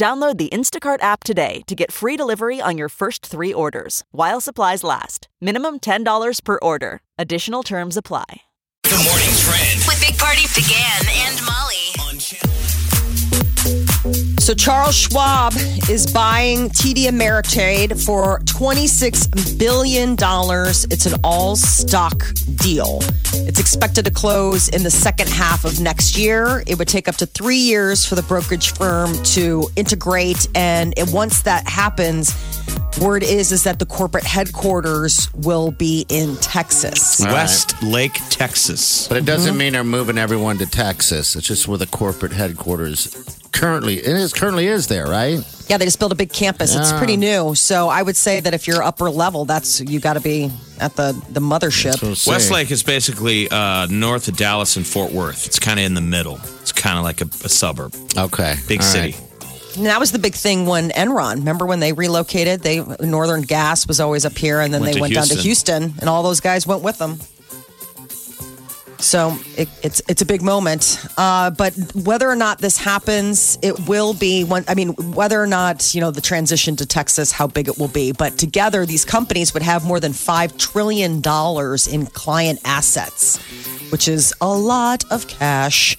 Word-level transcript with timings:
Download 0.00 0.38
the 0.38 0.48
Instacart 0.48 1.02
app 1.02 1.24
today 1.24 1.60
to 1.66 1.74
get 1.74 1.92
free 1.92 2.16
delivery 2.16 2.58
on 2.58 2.78
your 2.78 2.88
first 2.88 3.26
three 3.26 3.52
orders 3.52 4.02
while 4.12 4.40
supplies 4.40 4.82
last. 4.82 5.28
Minimum 5.42 5.80
$10 5.80 6.42
per 6.42 6.58
order. 6.62 7.02
Additional 7.18 7.62
terms 7.62 7.98
apply. 7.98 8.24
The 8.84 8.96
morning 8.96 9.36
trend 9.36 9.84
With 9.86 10.00
Big 10.00 10.16
Party 10.16 10.46
began 10.58 11.02
and 11.28 11.38
Molly. 11.44 12.08
on 12.08 12.18
channel. 12.18 12.59
So 14.40 14.54
Charles 14.54 14.96
Schwab 14.96 15.52
is 15.90 16.10
buying 16.10 16.70
TD 16.70 17.04
Ameritrade 17.04 18.02
for 18.04 18.38
$26 18.40 19.58
billion. 19.58 20.16
It's 20.90 21.04
an 21.04 21.20
all 21.22 21.56
stock 21.56 22.24
deal. 22.56 23.00
It's 23.34 23.60
expected 23.60 24.06
to 24.06 24.10
close 24.10 24.70
in 24.70 24.82
the 24.82 24.90
second 24.90 25.28
half 25.28 25.66
of 25.66 25.78
next 25.78 26.16
year. 26.16 26.64
It 26.66 26.78
would 26.78 26.88
take 26.88 27.06
up 27.06 27.16
to 27.16 27.26
three 27.26 27.58
years 27.58 28.06
for 28.06 28.14
the 28.14 28.22
brokerage 28.22 28.72
firm 28.72 29.12
to 29.24 29.68
integrate. 29.76 30.48
And 30.54 30.94
it- 30.96 31.10
once 31.10 31.42
that 31.42 31.68
happens, 31.68 32.34
word 32.98 33.22
is 33.22 33.52
is 33.52 33.64
that 33.64 33.78
the 33.78 33.86
corporate 33.86 34.24
headquarters 34.24 35.28
will 35.34 35.70
be 35.70 36.06
in 36.08 36.36
Texas. 36.36 37.20
West 37.20 37.82
Lake, 37.82 38.18
Texas. 38.30 39.06
But 39.06 39.18
it 39.18 39.26
doesn't 39.26 39.50
mm-hmm. 39.50 39.58
mean 39.58 39.72
they're 39.74 39.84
moving 39.84 40.16
everyone 40.16 40.56
to 40.58 40.66
Texas. 40.66 41.36
It's 41.36 41.46
just 41.46 41.68
where 41.68 41.78
the 41.78 41.86
corporate 41.86 42.32
headquarters 42.32 43.14
currently 43.52 43.96
it 43.98 44.06
is 44.06 44.32
currently 44.32 44.66
is 44.66 44.86
there, 44.86 45.06
right? 45.06 45.38
Yeah, 45.68 45.76
they 45.78 45.84
just 45.84 45.98
built 46.00 46.10
a 46.10 46.16
big 46.16 46.32
campus. 46.32 46.74
It's 46.74 46.92
pretty 46.92 47.16
new. 47.16 47.54
So 47.54 47.88
I 47.88 48.02
would 48.02 48.16
say 48.16 48.40
that 48.40 48.54
if 48.54 48.66
you're 48.66 48.82
upper 48.82 49.08
level, 49.08 49.44
that's 49.44 49.80
you 49.80 50.00
got 50.00 50.14
to 50.14 50.20
be 50.20 50.50
at 50.80 50.96
the 50.96 51.12
the 51.30 51.40
mothership. 51.40 51.98
So 51.98 52.14
say- 52.14 52.30
Westlake 52.32 52.70
is 52.72 52.82
basically 52.82 53.48
uh, 53.50 53.86
north 53.86 54.26
of 54.28 54.36
Dallas 54.36 54.76
and 54.76 54.86
Fort 54.86 55.12
Worth. 55.12 55.46
It's 55.46 55.58
kind 55.60 55.78
of 55.78 55.86
in 55.86 55.94
the 55.94 56.00
middle. 56.00 56.40
It's 56.60 56.72
kind 56.72 56.98
of 56.98 57.04
like 57.04 57.20
a, 57.20 57.24
a 57.44 57.48
suburb, 57.48 57.94
Okay. 58.16 58.56
big 58.66 58.80
All 58.80 58.86
city. 58.86 59.12
right. 59.12 59.76
And 59.76 59.86
that 59.86 60.00
was 60.00 60.10
the 60.10 60.18
big 60.18 60.34
thing 60.34 60.66
when 60.66 60.90
Enron. 60.90 61.36
Remember 61.36 61.64
when 61.64 61.78
they 61.78 61.92
relocated? 61.92 62.62
They 62.62 62.80
Northern 63.00 63.42
Gas 63.42 63.86
was 63.86 64.00
always 64.00 64.24
up 64.26 64.36
here, 64.36 64.60
and 64.60 64.74
then 64.74 64.80
Went 64.80 64.94
they 64.94 64.98
to 64.98 65.00
went 65.02 65.14
down 65.14 65.26
to 65.28 65.34
Houston. 65.36 65.82
Houston, 65.82 66.00
and 66.00 66.08
all 66.10 66.24
those 66.24 66.40
guys 66.40 66.66
went 66.66 66.82
with 66.82 66.98
them. 66.98 67.20
So 69.00 69.36
it, 69.56 69.68
it's 69.82 70.02
it's 70.08 70.22
a 70.22 70.26
big 70.26 70.42
moment, 70.42 71.02
uh, 71.16 71.50
but 71.50 71.74
whether 71.94 72.28
or 72.28 72.36
not 72.36 72.58
this 72.58 72.76
happens, 72.76 73.58
it 73.62 73.88
will 73.88 74.12
be 74.12 74.44
one. 74.44 74.64
I 74.68 74.74
mean, 74.74 74.90
whether 74.90 75.40
or 75.40 75.46
not 75.46 75.94
you 75.94 76.00
know 76.00 76.10
the 76.10 76.20
transition 76.20 76.76
to 76.76 76.86
Texas, 76.86 77.32
how 77.32 77.46
big 77.46 77.68
it 77.68 77.78
will 77.78 77.88
be, 77.88 78.12
but 78.12 78.36
together 78.38 78.84
these 78.84 79.04
companies 79.04 79.54
would 79.54 79.62
have 79.62 79.84
more 79.84 80.00
than 80.00 80.12
five 80.12 80.56
trillion 80.58 81.20
dollars 81.22 81.88
in 81.88 82.06
client 82.06 82.60
assets, 82.64 83.38
which 83.90 84.06
is 84.06 84.34
a 84.40 84.48
lot 84.48 85.04
of 85.10 85.26
cash. 85.26 85.96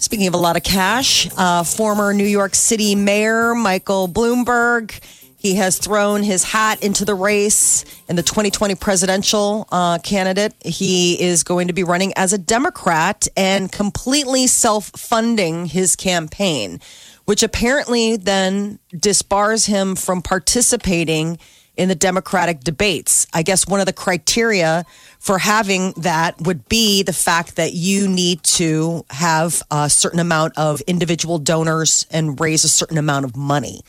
Speaking 0.00 0.26
of 0.26 0.34
a 0.34 0.38
lot 0.38 0.56
of 0.56 0.62
cash, 0.62 1.28
uh, 1.36 1.64
former 1.64 2.14
New 2.14 2.24
York 2.26 2.54
City 2.54 2.94
Mayor 2.94 3.54
Michael 3.54 4.08
Bloomberg. 4.08 4.98
He 5.38 5.54
has 5.54 5.78
thrown 5.78 6.24
his 6.24 6.42
hat 6.42 6.82
into 6.82 7.04
the 7.04 7.14
race 7.14 7.84
in 8.08 8.16
the 8.16 8.24
2020 8.24 8.74
presidential 8.74 9.68
uh, 9.70 9.98
candidate. 9.98 10.52
He 10.64 11.20
is 11.22 11.44
going 11.44 11.68
to 11.68 11.72
be 11.72 11.84
running 11.84 12.12
as 12.16 12.32
a 12.32 12.38
Democrat 12.38 13.28
and 13.36 13.70
completely 13.70 14.48
self 14.48 14.86
funding 14.96 15.66
his 15.66 15.94
campaign, 15.94 16.80
which 17.24 17.44
apparently 17.44 18.16
then 18.16 18.80
disbars 18.92 19.68
him 19.68 19.94
from 19.94 20.22
participating 20.22 21.38
in 21.76 21.88
the 21.88 21.94
Democratic 21.94 22.62
debates. 22.62 23.28
I 23.32 23.44
guess 23.44 23.64
one 23.64 23.78
of 23.78 23.86
the 23.86 23.92
criteria 23.92 24.84
for 25.20 25.38
having 25.38 25.92
that 25.98 26.40
would 26.40 26.68
be 26.68 27.04
the 27.04 27.12
fact 27.12 27.54
that 27.54 27.74
you 27.74 28.08
need 28.08 28.42
to 28.42 29.04
have 29.10 29.62
a 29.70 29.88
certain 29.88 30.18
amount 30.18 30.58
of 30.58 30.80
individual 30.82 31.38
donors 31.38 32.06
and 32.10 32.40
raise 32.40 32.64
a 32.64 32.68
certain 32.68 32.98
amount 32.98 33.24
of 33.24 33.36
money. 33.36 33.82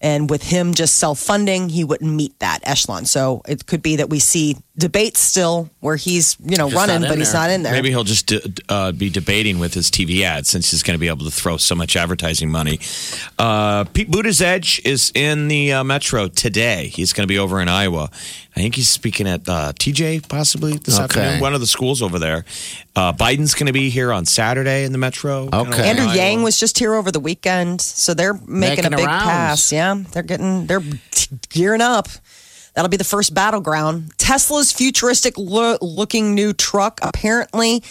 And 0.00 0.28
with 0.28 0.42
him 0.42 0.74
just 0.74 0.96
self 0.96 1.18
funding, 1.18 1.68
he 1.68 1.84
wouldn't 1.84 2.12
meet 2.12 2.38
that 2.40 2.60
echelon. 2.62 3.06
So 3.06 3.42
it 3.48 3.66
could 3.66 3.82
be 3.82 3.96
that 3.96 4.10
we 4.10 4.18
see 4.18 4.56
debates 4.78 5.20
still 5.20 5.70
where 5.80 5.96
he's, 5.96 6.36
you 6.44 6.56
know, 6.56 6.68
Just 6.68 6.76
running, 6.76 7.00
not 7.00 7.06
in 7.06 7.12
but 7.12 7.18
he's 7.18 7.32
not 7.32 7.50
in 7.50 7.62
there. 7.62 7.72
Maybe 7.72 7.88
he'll 7.90 8.04
just 8.04 8.32
uh, 8.68 8.92
be 8.92 9.08
debating 9.10 9.58
with 9.58 9.72
his 9.74 9.90
TV 9.90 10.22
ad 10.22 10.46
since 10.46 10.70
he's 10.70 10.82
going 10.82 10.94
to 10.96 11.00
be 11.00 11.08
able 11.08 11.24
to 11.24 11.30
throw 11.30 11.56
so 11.56 11.74
much 11.74 11.96
advertising 11.96 12.50
money. 12.50 12.78
Uh, 13.38 13.84
Pete 13.84 14.10
Buttigieg 14.10 14.84
is 14.84 15.12
in 15.14 15.48
the 15.48 15.72
uh, 15.72 15.84
metro 15.84 16.28
today. 16.28 16.88
He's 16.88 17.12
going 17.12 17.24
to 17.26 17.32
be 17.32 17.38
over 17.38 17.60
in 17.60 17.68
Iowa. 17.68 18.10
I 18.54 18.60
think 18.60 18.74
he's 18.74 18.88
speaking 18.88 19.26
at 19.28 19.46
uh, 19.48 19.72
TJ 19.74 20.28
possibly 20.28 20.76
this 20.78 20.94
Okay. 20.94 21.04
afternoon, 21.04 21.40
one 21.40 21.54
of 21.54 21.60
the 21.60 21.66
schools 21.66 22.00
over 22.02 22.18
there. 22.18 22.44
Uh, 22.94 23.12
Biden's 23.12 23.54
going 23.54 23.66
to 23.66 23.72
be 23.72 23.90
here 23.90 24.12
on 24.12 24.24
Saturday 24.24 24.84
in 24.84 24.92
the 24.92 24.98
metro. 24.98 25.42
kinda 25.50 25.58
Okay. 25.68 25.88
Andrew 25.90 26.06
Yang 26.08 26.42
was 26.42 26.58
just 26.58 26.78
here 26.78 26.94
over 26.94 27.10
the 27.12 27.20
weekend, 27.20 27.80
so 27.82 28.14
they're 28.14 28.32
making, 28.32 28.50
Making 28.84 28.86
a 28.94 28.96
big 28.96 29.06
rounds. 29.06 29.24
pass. 29.24 29.72
Yeah, 29.72 30.02
they're 30.12 30.22
getting 30.22 30.66
they're 30.66 30.82
gearing 31.50 31.82
up. 31.82 32.08
That'll 32.76 32.90
be 32.90 32.98
the 32.98 33.04
first 33.04 33.32
battleground. 33.34 34.12
Tesla's 34.18 34.70
futuristic 34.70 35.34
lo- 35.38 35.78
looking 35.80 36.34
new 36.34 36.52
truck 36.52 37.00
apparently 37.02 37.82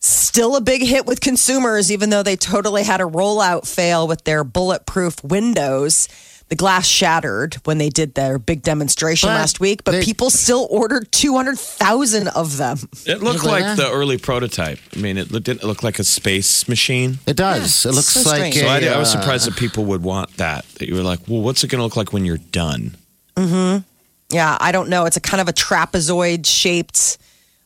still 0.00 0.56
a 0.56 0.60
big 0.60 0.82
hit 0.82 1.06
with 1.06 1.20
consumers, 1.20 1.92
even 1.92 2.10
though 2.10 2.24
they 2.24 2.34
totally 2.34 2.82
had 2.82 3.00
a 3.00 3.04
rollout 3.04 3.68
fail 3.68 4.08
with 4.08 4.24
their 4.24 4.42
bulletproof 4.42 5.22
windows. 5.22 6.08
The 6.48 6.56
glass 6.56 6.86
shattered 6.88 7.54
when 7.64 7.78
they 7.78 7.88
did 7.88 8.14
their 8.14 8.38
big 8.38 8.62
demonstration 8.62 9.28
But 9.28 9.34
last 9.36 9.60
week, 9.60 9.84
but 9.84 9.92
they- 9.92 10.04
people 10.04 10.28
still 10.28 10.66
ordered 10.70 11.10
200,000 11.12 12.26
of 12.28 12.56
them. 12.56 12.78
It 13.06 13.22
looked 13.22 13.44
like 13.44 13.62
like 13.62 13.76
the 13.76 13.90
early 13.90 14.18
prototype. 14.18 14.80
I 14.94 14.98
mean, 14.98 15.18
it 15.18 15.30
looked- 15.30 15.46
didn't 15.46 15.62
look 15.64 15.84
like 15.84 16.00
a 16.00 16.04
space 16.04 16.68
machine. 16.68 17.20
It 17.26 17.36
does. 17.36 17.86
it 17.86 17.92
looks 17.94 18.08
so 18.08 18.28
like 18.28 18.52
strange. 18.52 18.56
So 18.56 18.66
I 18.66 18.98
was 18.98 19.14
uh, 19.14 19.20
surprised 19.20 19.46
that 19.46 19.56
people 19.56 19.84
would 19.84 20.02
want 20.02 20.36
that. 20.38 20.66
That 20.80 20.88
you 20.88 20.96
were 20.96 21.02
like, 21.02 21.20
well, 21.28 21.40
what's 21.42 21.62
it 21.62 21.68
going 21.68 21.78
to 21.78 21.84
look 21.84 21.96
like 21.96 22.12
when 22.12 22.24
you're 22.26 22.38
done? 22.50 22.96
Yeah, 24.32 24.56
I 24.60 24.72
don't 24.72 24.88
know. 24.88 25.04
It's 25.04 25.18
a 25.18 25.20
kind 25.20 25.40
of 25.40 25.48
a 25.48 25.52
trapezoid 25.52 26.46
shaped 26.46 27.18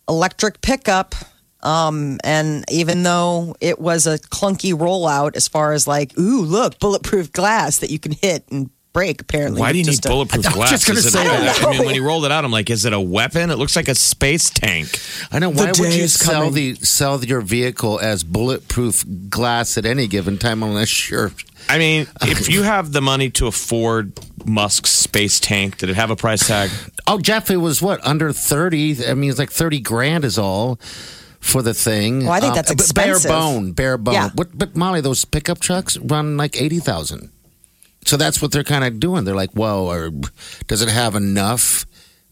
electric 0.08 0.60
pickup. 0.60 1.14
Um, 1.62 2.18
and 2.22 2.64
even 2.70 3.02
though 3.02 3.56
it 3.60 3.78
was 3.78 4.06
a 4.06 4.18
clunky 4.18 4.72
rollout 4.74 5.36
as 5.36 5.48
far 5.48 5.72
as 5.72 5.86
like, 5.86 6.16
ooh, 6.18 6.42
look, 6.42 6.78
bulletproof 6.78 7.32
glass 7.32 7.78
that 7.78 7.90
you 7.90 7.98
can 7.98 8.12
hit 8.12 8.44
and 8.50 8.70
break, 8.96 9.20
apparently. 9.20 9.60
Why 9.60 9.72
do 9.72 9.78
you 9.78 9.84
need 9.84 9.90
Just 9.90 10.06
a- 10.06 10.08
bulletproof 10.08 10.46
I 10.46 10.48
was 10.48 10.54
glass? 10.54 10.70
just 10.70 10.86
gonna 10.86 10.98
Is 11.00 11.06
it 11.06 11.10
say 11.10 11.24
that. 11.24 11.62
I 11.62 11.70
mean, 11.70 11.84
when 11.84 11.94
he 11.94 12.00
rolled 12.00 12.24
it 12.24 12.32
out, 12.32 12.46
I'm 12.46 12.50
like, 12.50 12.70
is 12.70 12.86
it 12.86 12.94
a 12.94 13.00
weapon? 13.00 13.50
It 13.50 13.56
looks 13.56 13.76
like 13.76 13.88
a 13.88 13.94
space 13.94 14.48
tank. 14.48 14.98
I 15.30 15.38
know. 15.38 15.50
Why 15.50 15.66
would 15.66 15.78
you 15.78 16.04
is 16.04 16.14
sell 16.14 16.44
coming. 16.44 16.54
the 16.54 16.74
sell 16.76 17.22
your 17.22 17.42
vehicle 17.42 18.00
as 18.00 18.24
bulletproof 18.24 19.04
glass 19.28 19.76
at 19.76 19.84
any 19.84 20.06
given 20.06 20.38
time 20.38 20.62
unless 20.62 21.10
you're 21.10 21.32
I 21.68 21.78
mean, 21.78 22.06
if 22.22 22.48
you 22.48 22.62
have 22.62 22.92
the 22.92 23.02
money 23.02 23.28
to 23.32 23.46
afford 23.48 24.18
Musk's 24.46 24.90
space 24.90 25.40
tank, 25.40 25.76
did 25.76 25.90
it 25.90 25.96
have 25.96 26.10
a 26.10 26.16
price 26.16 26.46
tag? 26.46 26.70
Oh, 27.06 27.18
Jeff, 27.18 27.50
it 27.50 27.58
was 27.58 27.82
what 27.82 28.00
under 28.06 28.32
thirty. 28.32 29.06
I 29.06 29.12
mean, 29.12 29.28
it's 29.28 29.38
like 29.38 29.50
thirty 29.50 29.80
grand 29.80 30.24
is 30.24 30.38
all 30.38 30.78
for 31.40 31.60
the 31.60 31.74
thing. 31.74 32.24
Well, 32.24 32.32
I 32.32 32.40
think 32.40 32.52
um, 32.52 32.56
that's 32.56 32.70
but 32.70 32.80
expensive. 32.80 33.28
Bare 33.28 33.38
bone, 33.38 33.72
bare 33.72 33.98
bone. 33.98 34.14
Yeah. 34.14 34.30
What, 34.34 34.56
but 34.56 34.74
Molly, 34.74 35.02
those 35.02 35.24
pickup 35.26 35.60
trucks 35.60 35.98
run 35.98 36.36
like 36.36 36.58
eighty 36.60 36.78
thousand. 36.78 37.30
So 38.06 38.16
that's 38.16 38.40
what 38.40 38.52
they're 38.52 38.64
kind 38.64 38.84
of 38.84 39.00
doing. 39.00 39.24
They're 39.24 39.34
like, 39.34 39.50
whoa, 39.52 39.90
or 39.90 40.10
does 40.68 40.80
it 40.80 40.88
have 40.88 41.16
enough 41.16 41.84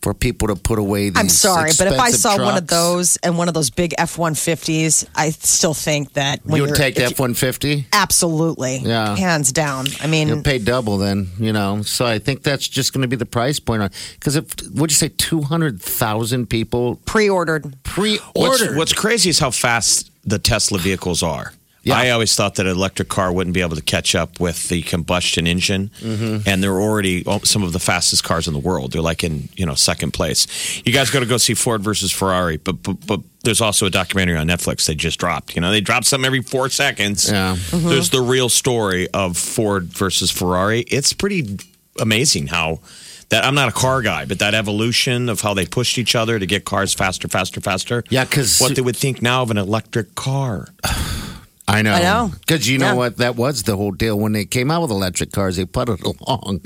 for 0.02 0.14
people 0.14 0.48
to 0.48 0.54
put 0.54 0.78
away? 0.78 1.08
These 1.08 1.18
I'm 1.18 1.28
sorry, 1.28 1.70
but 1.76 1.88
if 1.88 1.94
I 1.94 2.10
expensive 2.10 2.20
saw 2.20 2.44
one 2.44 2.56
of 2.56 2.68
those 2.68 3.16
and 3.16 3.36
one 3.36 3.48
of 3.48 3.54
those 3.54 3.70
big 3.70 3.92
F 3.98 4.16
150s, 4.16 5.08
I 5.16 5.30
still 5.30 5.74
think 5.74 6.12
that 6.12 6.44
when 6.44 6.56
you 6.58 6.62
would 6.68 6.76
take 6.76 6.94
the 6.94 7.04
F 7.04 7.18
one 7.18 7.34
fifty. 7.34 7.86
Absolutely. 7.92 8.76
Yeah. 8.76 9.16
Hands 9.16 9.50
down. 9.50 9.86
I 10.00 10.06
mean, 10.06 10.28
You'll 10.28 10.42
pay 10.42 10.58
double 10.58 10.98
then, 10.98 11.28
you 11.38 11.52
know. 11.52 11.82
So 11.82 12.06
I 12.06 12.20
think 12.20 12.42
that's 12.42 12.68
just 12.68 12.92
going 12.92 13.02
to 13.02 13.08
be 13.08 13.16
the 13.16 13.26
price 13.26 13.58
point 13.58 13.82
on 13.82 13.90
because 14.12 14.36
if 14.36 14.46
would 14.74 14.92
you 14.92 14.96
say 14.96 15.08
two 15.08 15.42
hundred 15.42 15.82
thousand 15.82 16.48
people 16.48 16.96
pre 17.04 17.28
ordered. 17.28 17.74
Pre-ordered? 17.82 18.76
what's 18.76 18.92
crazy 18.92 19.30
is 19.30 19.38
how 19.40 19.50
fast 19.50 20.10
the 20.24 20.38
Tesla 20.38 20.78
vehicles 20.78 21.22
are. 21.22 21.52
Yeah. 21.84 21.96
I 21.96 22.10
always 22.10 22.34
thought 22.34 22.54
that 22.56 22.66
an 22.66 22.72
electric 22.72 23.08
car 23.08 23.30
wouldn't 23.32 23.52
be 23.54 23.60
able 23.60 23.76
to 23.76 23.82
catch 23.82 24.14
up 24.14 24.40
with 24.40 24.68
the 24.68 24.82
combustion 24.82 25.46
engine, 25.46 25.90
Mm-hmm. 26.00 26.48
and 26.48 26.62
they're 26.62 26.80
already 26.80 27.22
oh, 27.26 27.40
some 27.40 27.62
of 27.62 27.72
the 27.72 27.78
fastest 27.78 28.24
cars 28.24 28.48
in 28.48 28.54
the 28.54 28.58
world. 28.60 28.92
They're 28.92 29.02
like 29.02 29.22
in 29.22 29.48
you 29.56 29.66
know 29.66 29.74
second 29.74 30.12
place. 30.12 30.46
You 30.84 30.92
guys 30.92 31.10
got 31.10 31.20
to 31.20 31.26
go 31.26 31.36
see 31.36 31.54
Ford 31.54 31.82
versus 31.82 32.10
Ferrari, 32.10 32.56
but, 32.56 32.82
but 32.82 33.06
but 33.06 33.20
there's 33.42 33.60
also 33.60 33.84
a 33.86 33.90
documentary 33.90 34.36
on 34.38 34.46
Netflix 34.48 34.86
they 34.86 34.94
just 34.94 35.20
dropped. 35.20 35.54
You 35.54 35.60
know 35.60 35.70
they 35.70 35.80
drop 35.82 36.04
something 36.04 36.24
every 36.26 36.42
four 36.42 36.68
seconds. 36.70 37.30
Yeah. 37.30 37.54
Mm-hmm. 37.56 37.88
There's 37.88 38.10
the 38.10 38.22
real 38.22 38.48
story 38.48 39.08
of 39.12 39.36
Ford 39.36 39.84
versus 39.84 40.30
Ferrari. 40.30 40.80
It's 40.82 41.12
pretty 41.12 41.58
amazing 42.00 42.46
how 42.48 42.80
that 43.28 43.44
I'm 43.44 43.54
not 43.54 43.68
a 43.68 43.72
car 43.72 44.00
guy, 44.02 44.24
but 44.24 44.38
that 44.38 44.54
evolution 44.54 45.28
of 45.28 45.40
how 45.42 45.54
they 45.54 45.66
pushed 45.66 45.98
each 45.98 46.14
other 46.14 46.38
to 46.38 46.46
get 46.46 46.64
cars 46.64 46.94
faster, 46.94 47.28
faster, 47.28 47.60
faster. 47.60 48.04
Yeah, 48.08 48.24
because 48.24 48.58
what 48.58 48.74
they 48.74 48.82
would 48.82 48.96
think 48.96 49.20
now 49.22 49.42
of 49.42 49.50
an 49.50 49.58
electric 49.58 50.14
car. 50.14 50.68
I 51.66 51.80
know. 51.80 51.94
I 51.94 52.02
know. 52.02 52.30
Because 52.40 52.68
you 52.68 52.76
know 52.78 52.88
Yeah. 52.88 52.92
what? 52.94 53.16
That 53.16 53.36
was 53.36 53.62
the 53.62 53.74
whole 53.76 53.90
deal 53.90 54.18
when 54.18 54.32
they 54.32 54.44
came 54.44 54.70
out 54.70 54.82
with 54.82 54.90
electric 54.90 55.32
cars. 55.32 55.56
They 55.56 55.64
put 55.64 55.88
it 55.88 56.02
along. 56.04 56.60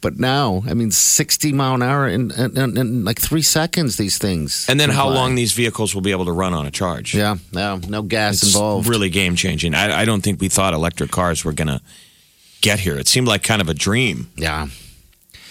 But 0.00 0.18
now, 0.18 0.62
I 0.66 0.72
mean, 0.72 0.90
60 0.90 1.52
mile 1.52 1.74
an 1.74 1.82
hour 1.82 2.08
in, 2.08 2.30
in, 2.32 2.56
in, 2.56 2.76
in 2.78 3.04
like 3.04 3.20
three 3.20 3.42
seconds, 3.42 3.96
these 3.96 4.16
things. 4.16 4.64
And 4.68 4.80
then 4.80 4.88
how 4.88 5.04
fly. 5.04 5.14
long 5.14 5.34
these 5.34 5.52
vehicles 5.52 5.94
will 5.94 6.00
be 6.02 6.10
able 6.10 6.24
to 6.24 6.32
run 6.32 6.54
on 6.54 6.64
a 6.66 6.70
charge. 6.70 7.14
Yeah, 7.14 7.36
no, 7.52 7.80
no 7.86 8.00
gas 8.02 8.42
It's 8.42 8.54
involved. 8.54 8.88
really 8.88 9.10
game 9.10 9.36
changing. 9.36 9.74
I, 9.74 10.00
I 10.00 10.04
don't 10.06 10.22
think 10.22 10.40
we 10.40 10.48
thought 10.48 10.72
electric 10.72 11.10
cars 11.10 11.44
were 11.44 11.52
going 11.52 11.68
to 11.68 11.82
get 12.62 12.80
here. 12.80 12.96
It 12.98 13.08
seemed 13.08 13.28
like 13.28 13.42
kind 13.42 13.60
of 13.60 13.68
a 13.68 13.74
dream. 13.74 14.30
yeah. 14.36 14.68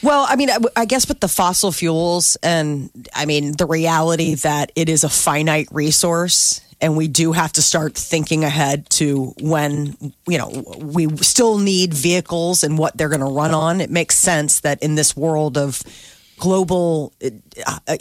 Well, 0.01 0.25
I 0.30 0.38
mean, 0.38 0.50
I, 0.50 0.57
I 0.77 0.85
guess 0.85 1.09
with 1.09 1.19
the 1.19 1.27
fossil 1.27 1.74
fuels, 1.74 2.38
and 2.42 2.89
I 3.13 3.25
mean, 3.25 3.51
the 3.57 3.65
reality 3.65 4.33
that 4.35 4.71
it 4.77 4.88
is 4.88 5.03
a 5.03 5.09
finite 5.09 5.68
resource, 5.74 6.62
and 6.81 6.96
we 6.96 7.08
do 7.08 7.31
have 7.34 7.52
to 7.54 7.62
start 7.62 7.96
thinking 7.96 8.44
ahead 8.44 8.90
to 8.92 9.34
when, 9.42 9.96
you 10.28 10.38
know, 10.38 10.50
we 10.80 11.08
still 11.18 11.58
need 11.58 11.94
vehicles 11.94 12.64
and 12.64 12.78
what 12.78 12.96
they're 12.98 13.10
going 13.10 13.20
to 13.20 13.26
run 13.26 13.54
on. 13.54 13.81
It 13.81 13.90
makes 13.90 14.18
sense 14.18 14.62
that 14.62 14.81
in 14.81 14.96
this 14.96 15.16
world 15.16 15.58
of 15.58 15.81
global 16.38 17.12
uh, 17.22 17.80
uh, 17.86 17.98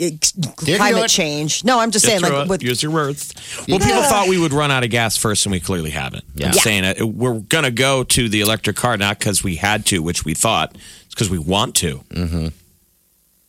climate 0.57 1.11
change. 1.11 1.65
No, 1.65 1.81
I'm 1.81 1.91
just 1.91 2.05
Get 2.07 2.21
saying, 2.21 2.33
like, 2.33 2.45
it. 2.45 2.49
with 2.49 2.63
use 2.63 2.81
your 2.81 2.93
words. 2.93 3.35
Well, 3.69 3.81
people 3.81 4.03
thought 4.03 4.29
we 4.29 4.39
would 4.39 4.53
run 4.53 4.71
out 4.71 4.85
of 4.85 4.91
gas 4.91 5.17
first, 5.17 5.45
and 5.45 5.51
we 5.51 5.59
clearly 5.59 5.91
haven't. 5.91 6.23
I'm 6.37 6.43
Yeah. 6.43 6.51
saying 6.53 6.85
it. 6.85 7.03
We're 7.03 7.41
going 7.41 7.65
to 7.65 7.73
go 7.73 8.05
to 8.05 8.29
the 8.29 8.41
electric 8.41 8.77
car 8.77 8.97
not 8.97 9.19
because 9.19 9.43
we 9.43 9.57
had 9.57 9.85
to, 9.87 9.99
which 10.03 10.25
we 10.25 10.35
thought. 10.35 10.77
It's 11.07 11.15
because 11.17 11.31
we 11.31 11.39
want 11.39 11.75
to. 11.77 12.53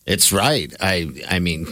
It's 0.08 0.32
right. 0.32 0.74
I 0.80 1.08
I 1.30 1.38
mean, 1.38 1.68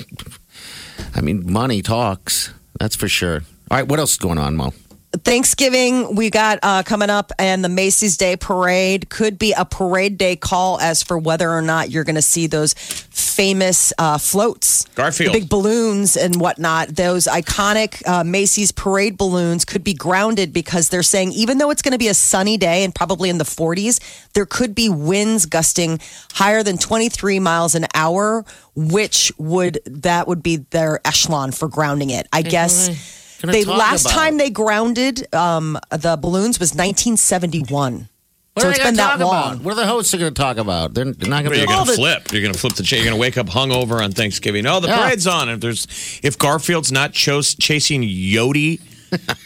I 1.15 1.21
mean, 1.21 1.51
money 1.51 1.81
talks. 1.81 2.53
That's 2.79 2.95
for 2.95 3.07
sure. 3.07 3.41
All 3.69 3.77
right, 3.77 3.87
what 3.87 3.99
else 3.99 4.11
is 4.11 4.17
going 4.17 4.37
on, 4.37 4.55
Mo? 4.55 4.73
Thanksgiving 5.23 6.15
we 6.15 6.29
got 6.29 6.59
uh, 6.63 6.83
coming 6.83 7.09
up, 7.09 7.31
and 7.39 7.63
the 7.63 7.69
Macy's 7.69 8.17
Day 8.17 8.35
Parade 8.35 9.09
could 9.09 9.37
be 9.37 9.53
a 9.53 9.65
parade 9.65 10.17
day 10.17 10.35
call 10.35 10.79
as 10.79 11.03
for 11.03 11.17
whether 11.17 11.49
or 11.49 11.61
not 11.61 11.89
you're 11.89 12.03
going 12.03 12.15
to 12.15 12.21
see 12.21 12.47
those 12.47 12.73
famous 12.73 13.93
uh, 13.97 14.17
floats, 14.17 14.85
Garfield. 14.95 15.33
the 15.33 15.39
big 15.39 15.49
balloons 15.49 16.17
and 16.17 16.41
whatnot. 16.41 16.89
Those 16.89 17.25
iconic 17.25 18.05
uh, 18.07 18.23
Macy's 18.23 18.71
parade 18.71 19.17
balloons 19.17 19.65
could 19.65 19.83
be 19.83 19.93
grounded 19.93 20.53
because 20.53 20.89
they're 20.89 21.03
saying 21.03 21.31
even 21.33 21.57
though 21.57 21.69
it's 21.69 21.81
going 21.81 21.91
to 21.91 21.97
be 21.97 22.07
a 22.07 22.13
sunny 22.13 22.57
day 22.57 22.83
and 22.83 22.93
probably 22.93 23.29
in 23.29 23.37
the 23.37 23.43
40s, 23.43 23.99
there 24.33 24.45
could 24.45 24.73
be 24.73 24.89
winds 24.89 25.45
gusting 25.45 25.99
higher 26.33 26.63
than 26.63 26.77
23 26.77 27.39
miles 27.39 27.75
an 27.75 27.85
hour, 27.93 28.43
which 28.75 29.31
would 29.37 29.79
that 29.85 30.27
would 30.27 30.41
be 30.41 30.57
their 30.57 30.99
echelon 31.05 31.51
for 31.51 31.67
grounding 31.67 32.09
it. 32.09 32.27
I 32.33 32.41
guess. 32.41 33.23
Gonna 33.41 33.53
They 33.53 33.63
talk 33.63 33.77
last 33.77 34.01
about? 34.05 34.13
time 34.13 34.37
they 34.37 34.49
grounded 34.49 35.33
um, 35.33 35.77
the 35.91 36.17
balloons 36.19 36.59
was 36.59 36.71
1971. 36.73 38.09
What 38.53 38.61
so 38.63 38.67
are 38.67 38.71
it's 38.71 38.79
they 38.79 38.85
been 38.85 38.95
that 38.95 39.19
long. 39.19 39.53
about? 39.53 39.63
What 39.63 39.71
are 39.73 39.75
the 39.75 39.85
hosts 39.85 40.13
going 40.15 40.33
to 40.33 40.41
talk 40.41 40.57
about? 40.57 40.95
They're, 40.95 41.05
they're 41.05 41.29
not 41.29 41.43
going 41.43 41.57
You're 41.57 41.67
to. 41.67 41.73
going 41.73 41.85
to 41.85 41.93
flip. 41.93 42.31
You're 42.31 42.41
going 42.41 42.53
to 42.53 42.59
flip 42.59 42.73
the 42.73 42.81
chair. 42.81 42.97
You're 42.97 43.05
going 43.05 43.15
to 43.15 43.21
wake 43.21 43.37
up 43.37 43.45
hungover 43.45 44.01
on 44.03 44.11
Thanksgiving. 44.13 44.65
Oh, 44.65 44.79
the 44.79 44.87
Yeah. 44.87 44.97
parade's 44.97 45.27
on. 45.27 45.47
If 45.49 45.59
there's 45.59 45.85
if 46.23 46.39
Garfield's 46.39 46.91
not 46.91 47.13
chos- 47.13 47.53
chasing 47.53 48.01
Odie 48.01 48.79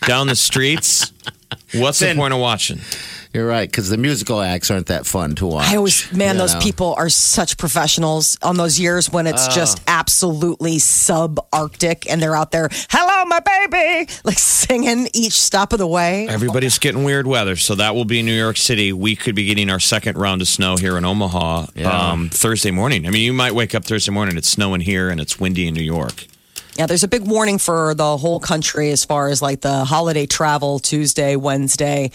down 0.07 0.27
the 0.27 0.35
streets, 0.37 1.11
what's 1.73 1.99
the 1.99 2.15
point 2.15 2.33
of 2.33 2.39
watching? 2.39 2.79
You're 3.33 3.47
right, 3.47 3.69
because 3.69 3.87
the 3.87 3.95
musical 3.97 4.41
acts 4.41 4.69
aren't 4.69 4.87
that 4.87 5.05
fun 5.05 5.35
to 5.35 5.45
watch. 5.47 5.67
I 5.69 5.77
always, 5.77 6.11
man, 6.11 6.35
those 6.37 6.53
know? 6.53 6.59
people 6.59 6.93
are 6.97 7.07
such 7.07 7.57
professionals 7.57 8.37
on 8.41 8.57
those 8.57 8.77
years 8.77 9.09
when 9.09 9.25
it's 9.25 9.47
Oh. 9.47 9.51
just 9.51 9.79
absolutely 9.87 10.77
subarctic 10.77 12.05
and 12.09 12.21
they're 12.21 12.35
out 12.35 12.51
there, 12.51 12.67
hello, 12.89 13.25
my 13.25 13.39
baby, 13.39 14.11
like 14.25 14.37
singing 14.37 15.07
each 15.13 15.39
stop 15.39 15.71
of 15.71 15.79
the 15.79 15.87
way. 15.87 16.27
Everybody's 16.27 16.77
getting 16.77 17.03
weird 17.05 17.25
weather, 17.25 17.55
so 17.55 17.75
that 17.75 17.95
will 17.95 18.05
be 18.05 18.21
New 18.21 18.33
York 18.33 18.57
City. 18.57 18.91
We 18.91 19.15
could 19.15 19.35
be 19.35 19.45
getting 19.45 19.69
our 19.69 19.79
second 19.79 20.17
round 20.17 20.41
of 20.41 20.47
snow 20.49 20.75
here 20.77 20.97
in 20.97 21.05
Omaha 21.05 21.67
Yeah. 21.75 22.11
um, 22.11 22.29
Thursday 22.29 22.71
morning. 22.71 23.07
I 23.07 23.11
mean, 23.11 23.23
you 23.23 23.33
might 23.33 23.55
wake 23.55 23.73
up 23.73 23.85
Thursday 23.85 24.11
morning, 24.11 24.37
it's 24.37 24.49
snowing 24.49 24.81
here 24.81 25.09
and 25.09 25.21
it's 25.21 25.39
windy 25.39 25.67
in 25.67 25.73
New 25.73 25.83
York. 25.83 26.25
Yeah, 26.77 26.85
there's 26.85 27.03
a 27.03 27.07
big 27.07 27.27
warning 27.27 27.57
for 27.57 27.93
the 27.93 28.17
whole 28.17 28.39
country 28.39 28.91
as 28.91 29.03
far 29.03 29.27
as 29.27 29.41
like 29.41 29.59
the 29.61 29.83
holiday 29.83 30.25
travel 30.25 30.79
Tuesday, 30.79 31.35
Wednesday, 31.35 32.11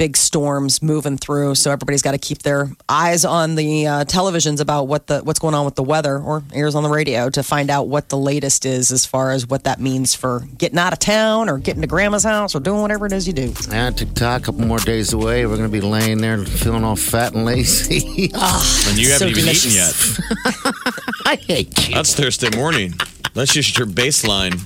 big 0.00 0.16
storms 0.16 0.80
moving 0.82 1.18
through. 1.18 1.54
So 1.54 1.70
everybody's 1.70 2.00
got 2.00 2.12
to 2.12 2.18
keep 2.18 2.38
their 2.38 2.70
eyes 2.88 3.26
on 3.26 3.54
the 3.54 3.86
uh, 3.86 4.04
televisions 4.06 4.58
about 4.58 4.84
what 4.88 5.06
the 5.08 5.20
what's 5.20 5.38
going 5.38 5.54
on 5.54 5.66
with 5.66 5.74
the 5.74 5.82
weather, 5.82 6.18
or 6.18 6.42
ears 6.54 6.74
on 6.74 6.82
the 6.82 6.88
radio 6.88 7.28
to 7.28 7.42
find 7.42 7.68
out 7.68 7.86
what 7.86 8.08
the 8.08 8.16
latest 8.16 8.64
is 8.64 8.92
as 8.92 9.04
far 9.04 9.30
as 9.30 9.46
what 9.46 9.64
that 9.64 9.78
means 9.78 10.14
for 10.14 10.40
getting 10.56 10.78
out 10.78 10.94
of 10.94 10.98
town 11.00 11.50
or 11.50 11.58
getting 11.58 11.82
to 11.82 11.86
grandma's 11.86 12.24
house 12.24 12.54
or 12.54 12.60
doing 12.60 12.80
whatever 12.80 13.04
it 13.04 13.12
is 13.12 13.26
you 13.26 13.34
do. 13.34 13.52
Yeah, 13.70 13.90
TikTok, 13.90 14.40
a 14.40 14.44
couple 14.46 14.62
more 14.62 14.78
days 14.78 15.12
away. 15.12 15.44
We're 15.44 15.58
going 15.58 15.70
to 15.70 15.72
be 15.72 15.82
laying 15.82 16.22
there 16.22 16.38
feeling 16.46 16.82
all 16.82 16.96
fat 16.96 17.34
and 17.34 17.44
lazy. 17.44 18.32
And 18.88 18.98
you 18.98 19.10
haven't 19.12 19.28
even 19.28 19.44
delicious. 19.44 20.18
eaten 20.18 20.24
yet. 20.64 20.74
I 21.26 21.36
hate 21.36 21.88
you. 21.88 21.94
That's 21.94 22.14
Thursday 22.14 22.56
morning. 22.56 22.94
That's 23.34 23.52
just 23.52 23.76
your 23.76 23.86
baseline. 23.86 24.56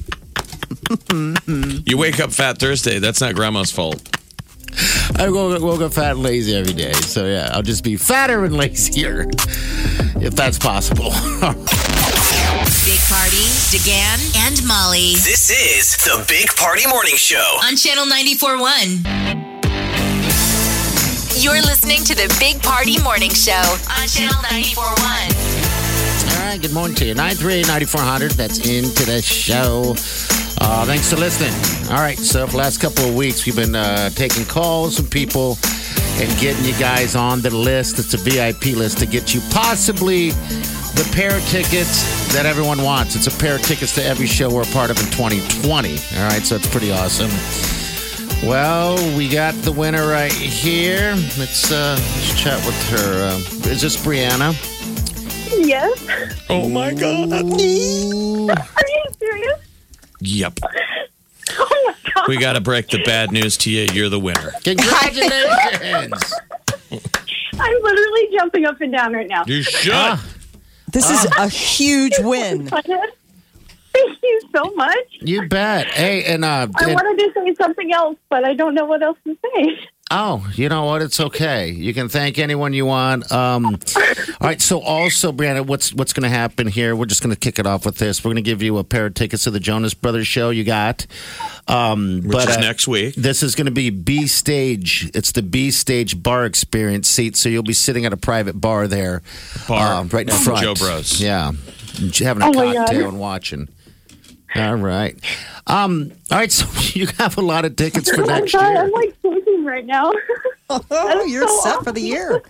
you 1.89 1.99
wake 1.99 2.21
up 2.21 2.31
fat 2.33 2.59
Thursday. 2.59 3.01
That's 3.01 3.21
not 3.21 3.35
grandma's 3.35 3.73
fault. 3.73 4.14
I 5.17 5.29
woke, 5.31 5.61
woke 5.63 5.81
up 5.81 5.93
fat 5.95 6.13
and 6.13 6.23
lazy 6.23 6.55
every 6.57 6.73
day. 6.73 6.93
So, 6.93 7.27
yeah, 7.27 7.51
I'll 7.53 7.63
just 7.63 7.85
be 7.85 7.97
fatter 7.97 8.45
and 8.45 8.57
lazier 8.63 9.27
if 10.21 10.35
that's 10.35 10.59
possible. 10.59 11.11
Big 12.85 13.01
Party, 13.09 13.47
DeGan, 13.73 14.21
and 14.47 14.67
Molly 14.67 15.15
This 15.25 15.49
is 15.51 15.97
the 16.05 16.23
Big 16.29 16.49
Party 16.57 16.87
Morning 16.87 17.17
Show. 17.17 17.59
on 17.65 17.77
Channel 17.77 18.05
94.1. 18.07 19.05
You're 21.43 21.61
listening 21.63 22.05
to 22.05 22.15
the 22.15 22.35
Big 22.41 22.63
Party 22.63 23.03
Morning 23.03 23.31
Show 23.31 23.53
on 24.01 24.07
Channel 24.09 24.37
94.1. 24.45 25.34
Right, 26.45 26.61
good 26.61 26.75
morning 26.75 26.95
to 26.97 27.07
you. 27.07 27.15
938 27.15 27.67
9400. 27.67 28.33
That's 28.33 28.69
into 28.69 29.07
the 29.07 29.23
show. 29.23 29.95
Uh, 30.61 30.85
thanks 30.85 31.09
for 31.09 31.17
listening. 31.17 31.55
All 31.91 32.03
right, 32.03 32.19
so 32.19 32.45
for 32.45 32.53
the 32.53 32.59
last 32.59 32.83
couple 32.83 33.07
of 33.07 33.15
weeks, 33.15 33.47
we've 33.47 33.57
been 33.57 33.75
uh, 33.75 34.11
taking 34.11 34.45
calls 34.45 34.99
from 34.99 35.07
people 35.07 35.57
and 36.21 36.39
getting 36.39 36.63
you 36.67 36.79
guys 36.79 37.17
on 37.17 37.41
the 37.41 37.49
list. 37.49 37.99
It's 37.99 38.13
a 38.13 38.19
VIP 38.19 38.77
list 38.77 38.99
to 38.99 39.07
get 39.07 39.35
you 39.35 39.41
possibly 39.51 40.31
the 40.31 41.11
pair 41.15 41.35
of 41.35 41.43
tickets 41.49 42.35
that 42.35 42.45
everyone 42.45 42.83
wants. 42.83 43.17
It's 43.17 43.27
a 43.27 43.37
pair 43.41 43.57
of 43.57 43.63
tickets 43.63 43.95
to 43.95 44.05
every 44.05 44.27
show 44.27 44.53
we're 44.53 44.63
a 44.63 44.67
part 44.67 44.91
of 44.91 44.99
in 44.99 45.07
2020. 45.13 45.67
All 45.71 46.29
right, 46.29 46.43
so 46.43 46.57
it's 46.57 46.69
pretty 46.69 46.93
awesome. 46.93 47.31
Well, 48.47 48.97
we 49.17 49.31
got 49.31 49.55
the 49.63 49.73
winner 49.73 50.07
right 50.07 50.31
here. 50.31 51.15
Let's, 51.39 51.73
uh, 51.73 51.97
let's 51.99 52.39
chat 52.39 52.65
with 52.67 52.91
her. 52.91 53.29
Uh, 53.31 53.71
is 53.71 53.81
this 53.81 53.97
Brianna? 53.97 54.74
Yes. 55.51 56.45
Oh 56.49 56.69
my 56.69 56.93
God. 56.95 57.33
Are 57.33 57.43
you 57.43 59.05
serious? 59.19 59.61
Yep. 60.21 60.59
Oh 61.59 61.83
my 61.87 61.95
god. 62.15 62.29
We 62.29 62.37
got 62.39 62.55
to 62.55 62.61
break 62.61 62.89
the 62.89 63.03
bad 63.05 63.31
news 63.33 63.57
to 63.59 63.71
you. 63.71 63.87
You're 63.93 64.09
the 64.09 64.19
winner. 64.21 64.53
Congratulations! 64.63 66.35
I'm 67.61 67.83
literally 67.83 68.29
jumping 68.37 68.65
up 68.67 68.81
and 68.81 68.93
down 68.93 69.13
right 69.13 69.29
now. 69.29 69.45
You 69.47 69.63
should. 69.63 69.93
Ah. 69.95 70.25
This 70.93 71.11
is 71.11 71.25
a 71.39 71.49
huge 71.49 72.19
win. 72.21 72.69
Thank 72.69 74.23
you 74.23 74.41
so 74.55 74.73
much. 74.75 74.97
you 75.21 75.49
bet. 75.49 75.87
Hey, 75.89 76.25
and 76.25 76.45
uh, 76.45 76.67
I 76.75 76.85
and- 76.85 76.95
wanted 76.95 77.19
to 77.25 77.33
say 77.35 77.55
something 77.55 77.93
else, 77.93 78.17
but 78.29 78.45
I 78.45 78.55
don't 78.55 78.75
know 78.75 78.85
what 78.87 79.03
else 79.03 79.19
to 79.25 79.37
say. 79.55 79.79
Oh, 80.17 80.49
you 80.55 80.69
know 80.69 80.85
what? 80.85 81.03
It's 81.03 81.19
okay. 81.21 81.69
You 81.71 81.93
can 81.93 82.09
thank 82.09 82.39
anyone 82.39 82.73
you 82.73 82.87
want. 82.87 83.31
Um, 83.33 83.67
all 83.67 83.73
right. 84.41 84.61
So, 84.63 84.81
also, 84.81 85.33
Brianna, 85.33 85.67
what's 85.67 85.93
what's 85.93 86.13
going 86.13 86.23
to 86.23 86.29
happen 86.35 86.67
here? 86.69 86.95
We're 86.97 87.07
just 87.07 87.23
going 87.23 87.35
to 87.35 87.39
kick 87.39 87.59
it 87.59 87.67
off 87.67 87.85
with 87.85 87.97
this. 87.99 88.23
We're 88.25 88.29
going 88.31 88.37
to 88.37 88.43
give 88.43 88.63
you 88.63 88.79
a 88.79 88.85
pair 88.85 89.07
of 89.07 89.15
tickets 89.15 89.45
to 89.45 89.51
the 89.51 89.61
Jonas 89.61 89.95
Brothers 89.95 90.27
show. 90.27 90.51
You 90.51 90.65
got, 90.65 91.07
um, 91.69 92.21
Which 92.23 92.33
but 92.33 92.49
is 92.49 92.57
uh, 92.57 92.61
next 92.61 92.87
week. 92.89 93.15
This 93.17 93.43
is 93.43 93.55
going 93.55 93.67
to 93.67 93.73
be 93.73 93.91
B 93.91 94.27
stage. 94.27 95.11
It's 95.15 95.33
the 95.33 95.43
B 95.43 95.71
stage 95.71 96.23
bar 96.23 96.45
experience 96.47 97.09
seat. 97.09 97.37
So 97.37 97.49
you'll 97.49 97.63
be 97.63 97.73
sitting 97.73 98.07
at 98.07 98.13
a 98.13 98.17
private 98.17 98.61
bar 98.61 98.87
there, 98.89 99.23
Bar. 99.69 99.95
uh, 100.01 100.05
right 100.05 100.29
in 100.29 100.35
front. 100.35 100.61
Joe 100.63 100.75
Bros. 100.75 101.21
Yeah, 101.21 101.53
having 102.21 102.43
a 102.43 102.47
Oh, 102.49 102.53
cocktail 102.53 102.85
God. 102.87 103.09
and 103.09 103.19
watching. 103.21 103.69
All 104.57 104.77
right. 104.77 105.19
Um, 105.67 106.13
all 106.31 106.39
right. 106.39 106.53
So 106.53 106.67
you 106.99 107.09
have 107.19 107.37
a 107.39 107.41
lot 107.41 107.65
of 107.65 107.75
tickets 107.75 108.09
for 108.11 108.23
Oh 108.23 108.27
my 108.27 108.39
next 108.39 108.53
god, 108.53 108.89
year. 109.25 109.43
I'm 109.67 109.75
like 109.75 109.85
shaking 109.85 109.87
right 109.87 109.87
now. 109.87 110.13
Oh, 110.71 111.25
you're 111.29 111.47
so 111.47 111.61
set 111.61 111.85
for 111.85 111.93
the 111.93 112.01
year. 112.01 112.43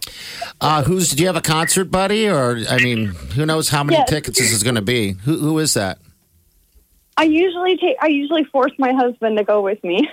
Uh, 0.61 0.85
who's? 0.85 1.11
Do 1.11 1.21
you 1.23 1.27
have 1.27 1.35
a 1.37 1.41
concert 1.41 1.87
buddy, 1.87 2.29
or 2.29 2.59
I 2.71 2.79
mean, 2.79 3.07
who 3.07 3.45
knows 3.45 3.69
how 3.69 3.83
many 3.83 3.97
Yes. 3.99 4.09
tickets 4.09 4.39
this 4.39 4.53
is 4.53 4.63
going 4.63 4.77
to 4.77 4.83
be? 4.83 5.13
Who, 5.25 5.37
who 5.37 5.59
is 5.59 5.75
that? 5.75 5.99
I 7.17 7.25
usually 7.25 7.77
take. 7.77 7.97
I 8.01 8.07
usually 8.07 8.45
force 8.45 8.71
my 8.79 8.93
husband 8.93 9.37
to 9.39 9.45
go 9.45 9.61
with 9.63 9.83
me. 9.83 10.09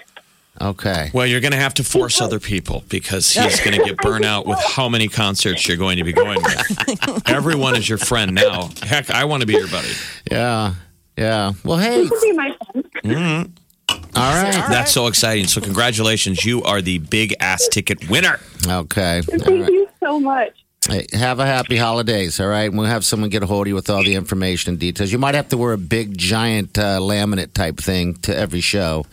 Okay. 0.60 1.12
Well, 1.14 1.28
you're 1.28 1.42
going 1.42 1.52
to 1.54 1.60
have 1.60 1.76
to 1.76 1.84
force 1.84 2.20
other 2.20 2.40
people 2.40 2.84
because 2.90 3.32
he's 3.32 3.60
going 3.62 3.78
to 3.80 3.86
get 3.86 3.98
burnt 4.02 4.26
out 4.26 4.48
with 4.48 4.60
how 4.60 4.90
many 4.90 5.08
concerts 5.08 5.68
you're 5.68 5.78
going 5.78 5.98
to 5.98 6.04
be 6.04 6.12
going 6.12 6.42
with. 6.42 7.30
Everyone 7.30 7.76
is 7.76 7.88
your 7.88 8.00
friend 8.00 8.34
now. 8.34 8.70
Heck, 8.82 9.12
I 9.12 9.26
want 9.26 9.42
to 9.42 9.48
be 9.48 9.54
your 9.54 9.68
buddy. 9.68 9.92
Yeah. 10.32 10.74
Yeah. 11.18 11.54
Well, 11.64 11.78
hey. 11.78 12.02
You 12.02 12.10
can 12.10 12.20
be 12.22 12.32
my 12.34 12.56
friend. 13.04 13.60
All 14.16 14.44
right. 14.44 14.54
That's 14.70 14.92
so 14.92 15.08
exciting. 15.08 15.48
So, 15.48 15.62
congratulations. 15.62 16.44
You 16.44 16.64
are 16.64 16.82
the 16.82 17.00
big 17.00 17.36
ass 17.40 17.68
ticket 17.68 18.10
winner. 18.10 18.40
Okay. 18.68 19.22
Thank 19.22 19.46
right. 19.48 19.72
you 19.72 19.88
so 20.00 20.20
much. 20.20 20.62
Hey, 20.90 21.06
have 21.14 21.40
a 21.40 21.46
happy 21.46 21.78
holidays, 21.78 22.40
all 22.40 22.48
right? 22.48 22.74
We'll 22.74 22.88
have 22.88 23.06
someone 23.06 23.30
get 23.30 23.44
a 23.44 23.46
hold 23.46 23.68
of 23.68 23.70
you 23.70 23.76
with 23.76 23.90
all 23.90 24.04
the 24.04 24.16
information 24.16 24.72
and 24.72 24.80
details. 24.80 25.12
You 25.12 25.20
might 25.20 25.36
have 25.36 25.48
to 25.50 25.58
wear 25.58 25.74
a 25.74 25.78
big, 25.78 26.18
giant 26.18 26.76
uh, 26.78 27.00
laminate 27.00 27.54
type 27.54 27.78
thing 27.78 28.16
to 28.22 28.36
every 28.36 28.62
show. 28.62 29.06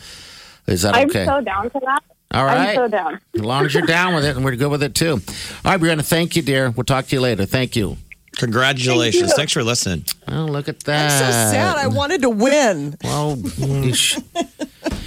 Is 0.66 0.82
that 0.82 0.96
okay? 0.96 1.22
I'm 1.22 1.26
so 1.26 1.40
down 1.42 1.70
for 1.70 1.80
that. 1.80 2.00
all 2.32 2.46
right. 2.46 2.70
I'm 2.70 2.74
so 2.74 2.88
down. 2.88 3.20
As 3.34 3.40
long 3.42 3.66
as 3.66 3.74
you're 3.74 3.86
down 3.86 4.14
with 4.14 4.24
it, 4.24 4.34
and 4.34 4.44
we're 4.44 4.56
good 4.56 4.70
with 4.70 4.82
it 4.82 4.94
too. 4.94 5.12
All 5.12 5.72
right, 5.72 5.80
Brianna, 5.80 6.04
thank 6.04 6.36
you, 6.36 6.42
dear. 6.42 6.70
We'll 6.70 6.84
talk 6.84 7.06
to 7.08 7.16
you 7.16 7.20
later. 7.20 7.44
Thank 7.44 7.76
you. 7.76 7.98
Congratulations. 8.38 9.26
Thank. 9.26 9.36
Thanks 9.36 9.52
for 9.52 9.62
listening. 9.64 10.04
Oh, 10.28 10.44
look 10.44 10.68
at 10.68 10.80
that. 10.84 11.12
I'm 11.12 11.20
that. 11.20 11.48
so 11.50 11.52
sad. 11.52 11.76
I 11.76 11.88
wanted 11.88 12.22
to 12.22 12.30
win. 12.30 12.96
Well, 13.04 13.36
you 13.56 13.94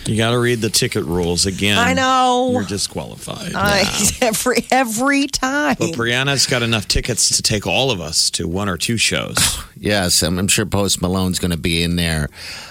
You 0.05 0.17
got 0.17 0.31
to 0.31 0.39
read 0.39 0.59
the 0.59 0.69
ticket 0.69 1.05
rules 1.05 1.45
again. 1.45 1.77
I 1.77 1.93
know. 1.93 2.49
You're 2.51 2.63
disqualified. 2.63 3.53
I, 3.55 3.83
every 4.21 4.65
every 4.69 5.27
time. 5.27 5.77
But 5.79 5.91
Brianna's 5.91 6.45
got 6.45 6.61
enough 6.63 6.87
tickets 6.87 7.37
to 7.37 7.41
take 7.41 7.65
all 7.65 7.91
of 7.91 8.01
us 8.01 8.29
to 8.31 8.47
one 8.47 8.67
or 8.67 8.77
two 8.77 8.97
shows. 8.97 9.37
yes, 9.77 10.21
I'm, 10.21 10.37
I'm 10.37 10.49
sure 10.49 10.65
Post 10.65 11.01
Malone's 11.01 11.39
going 11.39 11.51
to 11.51 11.57
be 11.57 11.83
in 11.83 11.95
there 11.95 12.27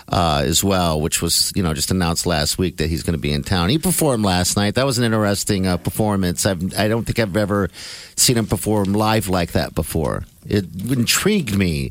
uh, 0.09 0.43
as 0.45 0.63
well, 0.63 1.01
which 1.01 1.23
was 1.23 1.53
you 1.57 1.63
know 1.63 1.73
just 1.73 1.91
announced 1.91 2.27
last 2.27 2.59
week 2.59 2.77
that 2.77 2.91
he's 2.91 3.03
going 3.03 3.15
to 3.15 3.21
be 3.21 3.33
in 3.33 3.43
town. 3.43 3.71
He 3.71 3.79
performed 3.79 4.25
last 4.25 4.57
night. 4.57 4.75
That 4.75 4.85
was 4.85 4.99
an 4.99 5.05
interesting 5.05 5.67
uh, 5.67 5.79
performance. 5.79 6.45
I've, 6.45 6.77
I 6.79 6.89
don't 6.89 7.05
think 7.05 7.19
I've 7.19 7.37
ever 7.37 7.71
seen 8.17 8.37
him 8.37 8.47
perform 8.47 8.93
live 8.93 9.29
like 9.29 9.53
that 9.53 9.75
before. 9.75 10.25
It 10.47 10.67
intrigued 10.91 11.57
me. 11.57 11.91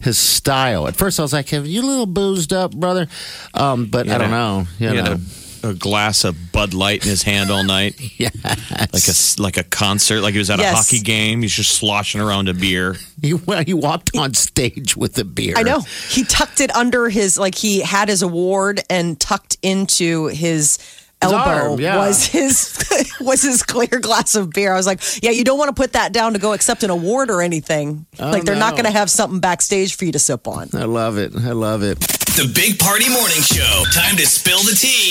His 0.00 0.16
style. 0.16 0.86
At 0.86 0.94
first, 0.94 1.18
I 1.18 1.22
was 1.22 1.32
like, 1.32 1.48
"Have 1.48 1.66
you 1.66 1.82
a 1.82 1.86
little 1.86 2.06
boozed 2.06 2.52
up, 2.52 2.72
brother?" 2.72 3.08
Um, 3.52 3.86
but 3.86 4.08
I 4.08 4.16
don't 4.18 4.30
know. 4.30 4.66
You 4.78 4.90
He 4.90 4.96
had 4.96 5.04
know. 5.06 5.16
a, 5.64 5.68
a 5.70 5.74
glass 5.74 6.22
of 6.22 6.52
Bud 6.52 6.72
Light 6.72 7.02
in 7.02 7.08
his 7.10 7.24
hand 7.24 7.50
all 7.50 7.64
night, 7.64 7.98
Yes. 8.16 8.32
like 8.92 9.08
a 9.08 9.42
like 9.42 9.56
a 9.56 9.68
concert, 9.68 10.20
like 10.20 10.34
he 10.34 10.38
was 10.38 10.50
at 10.50 10.60
a 10.60 10.70
hockey 10.70 11.00
game. 11.00 11.42
He's 11.42 11.52
just 11.52 11.72
sloshing 11.72 12.20
around 12.20 12.48
a 12.48 12.54
beer. 12.54 12.94
He, 13.20 13.34
well, 13.34 13.64
he 13.64 13.74
walked 13.74 14.16
on 14.16 14.34
stage 14.34 14.96
with 14.96 15.18
a 15.18 15.24
beer. 15.24 15.54
I 15.56 15.64
know. 15.64 15.80
He 16.08 16.22
tucked 16.22 16.60
it 16.60 16.72
under 16.76 17.08
his 17.08 17.36
like 17.36 17.56
he 17.56 17.80
had 17.80 18.08
his 18.08 18.22
award 18.22 18.80
and 18.88 19.18
tucked 19.18 19.56
into 19.60 20.26
his 20.26 20.78
elbow 21.22 21.36
arm, 21.70 21.80
yeah. 21.80 21.96
was 21.96 22.26
his 22.26 22.78
was 23.20 23.42
his 23.42 23.62
clear 23.62 24.00
glass 24.00 24.34
of 24.34 24.50
beer. 24.50 24.72
I 24.72 24.76
was 24.76 24.86
like, 24.86 25.00
yeah, 25.22 25.30
you 25.30 25.44
don't 25.44 25.58
want 25.58 25.74
to 25.74 25.80
put 25.80 25.92
that 25.94 26.12
down 26.12 26.32
to 26.34 26.38
go 26.38 26.52
accept 26.52 26.82
an 26.82 26.90
award 26.90 27.30
or 27.30 27.42
anything. 27.42 28.06
Oh, 28.18 28.30
like 28.30 28.44
they're 28.44 28.54
not 28.56 28.74
Oh, 28.74 28.76
going 28.76 28.84
to 28.86 28.90
have 28.98 29.10
something 29.10 29.40
backstage 29.40 29.96
for 29.96 30.04
you 30.04 30.12
to 30.12 30.18
sip 30.18 30.46
on. 30.46 30.68
I 30.74 30.84
love 30.84 31.18
it. 31.18 31.34
I 31.36 31.52
love 31.52 31.82
it. 31.82 31.98
The 32.00 32.50
Big 32.54 32.78
Party 32.78 33.08
Morning 33.08 33.42
Show. 33.42 33.84
Time 33.92 34.16
to 34.16 34.26
spill 34.26 34.60
the 34.60 34.76
tea. 34.78 35.10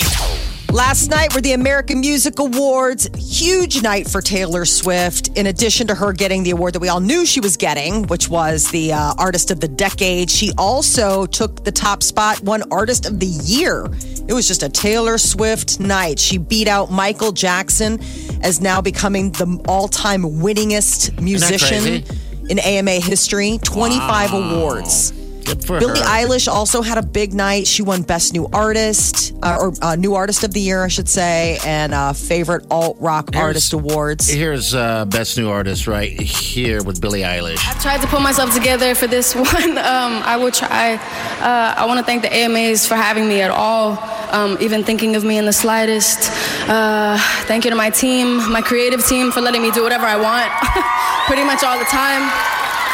Last 0.72 1.08
night 1.08 1.34
were 1.34 1.40
the 1.40 1.54
American 1.54 2.00
Music 2.00 2.38
Awards. 2.38 3.08
Huge 3.16 3.82
night 3.82 4.06
for 4.06 4.20
Taylor 4.20 4.66
Swift. 4.66 5.28
In 5.28 5.46
addition 5.46 5.86
to 5.86 5.94
her 5.94 6.12
getting 6.12 6.42
the 6.42 6.50
award 6.50 6.74
that 6.74 6.80
we 6.80 6.88
all 6.88 7.00
knew 7.00 7.24
she 7.24 7.40
was 7.40 7.56
getting, 7.56 8.06
which 8.08 8.28
was 8.28 8.70
the 8.70 8.92
uh, 8.92 9.14
Artist 9.16 9.50
of 9.50 9.60
the 9.60 9.68
Decade, 9.68 10.30
she 10.30 10.52
also 10.58 11.24
took 11.24 11.64
the 11.64 11.72
top 11.72 12.02
spot, 12.02 12.42
won 12.42 12.62
Artist 12.70 13.06
of 13.06 13.18
the 13.18 13.26
Year. 13.26 13.86
It 14.28 14.34
was 14.34 14.46
just 14.46 14.62
a 14.62 14.68
Taylor 14.68 15.16
Swift 15.16 15.80
night. 15.80 16.18
She 16.18 16.36
beat 16.36 16.68
out 16.68 16.92
Michael 16.92 17.32
Jackson 17.32 17.98
as 18.42 18.60
now 18.60 18.82
becoming 18.82 19.32
the 19.32 19.64
all 19.66 19.88
time 19.88 20.22
winningest 20.22 21.18
musician 21.18 22.04
in 22.50 22.58
AMA 22.58 23.00
history. 23.00 23.58
25 23.64 24.34
awards. 24.34 25.17
Good 25.48 25.64
for 25.64 25.78
Billie 25.80 26.00
her. 26.00 26.06
Eilish 26.06 26.48
also 26.48 26.82
had 26.82 26.98
a 26.98 27.02
big 27.02 27.32
night. 27.34 27.66
She 27.66 27.82
won 27.82 28.02
Best 28.02 28.32
New 28.34 28.48
Artist, 28.52 29.34
uh, 29.42 29.56
or 29.60 29.72
uh, 29.82 29.96
New 29.96 30.14
Artist 30.14 30.44
of 30.44 30.52
the 30.52 30.60
Year, 30.60 30.84
I 30.84 30.88
should 30.88 31.08
say, 31.08 31.58
and 31.64 31.94
uh, 31.94 32.12
Favorite 32.12 32.66
Alt 32.70 32.96
Rock 33.00 33.30
Here's- 33.32 33.44
Artist 33.44 33.72
Awards. 33.72 34.28
Here's 34.28 34.74
uh, 34.74 35.04
best 35.06 35.36
new 35.38 35.48
artist 35.48 35.86
right 35.86 36.10
here 36.20 36.82
with 36.82 37.00
Billie 37.00 37.22
Eilish. 37.22 37.58
I 37.66 37.78
tried 37.80 38.00
to 38.02 38.06
pull 38.08 38.20
myself 38.20 38.54
together 38.54 38.94
for 38.94 39.06
this 39.06 39.34
one. 39.34 39.78
Um, 39.78 40.22
I 40.24 40.36
will 40.36 40.50
try. 40.50 40.94
Uh, 40.94 41.74
I 41.76 41.86
want 41.86 41.98
to 41.98 42.04
thank 42.04 42.22
the 42.22 42.32
AMAs 42.32 42.86
for 42.86 42.94
having 42.96 43.28
me 43.28 43.40
at 43.40 43.50
all, 43.50 43.98
um, 44.32 44.58
even 44.60 44.84
thinking 44.84 45.16
of 45.16 45.24
me 45.24 45.38
in 45.38 45.44
the 45.46 45.52
slightest. 45.52 46.30
Uh, 46.68 47.16
thank 47.46 47.64
you 47.64 47.70
to 47.70 47.76
my 47.76 47.90
team, 47.90 48.36
my 48.52 48.60
creative 48.60 49.06
team, 49.06 49.30
for 49.32 49.40
letting 49.40 49.62
me 49.62 49.70
do 49.70 49.82
whatever 49.82 50.04
I 50.04 50.16
want, 50.16 50.50
pretty 51.26 51.44
much 51.44 51.62
all 51.64 51.78
the 51.78 51.84
time. 51.86 52.22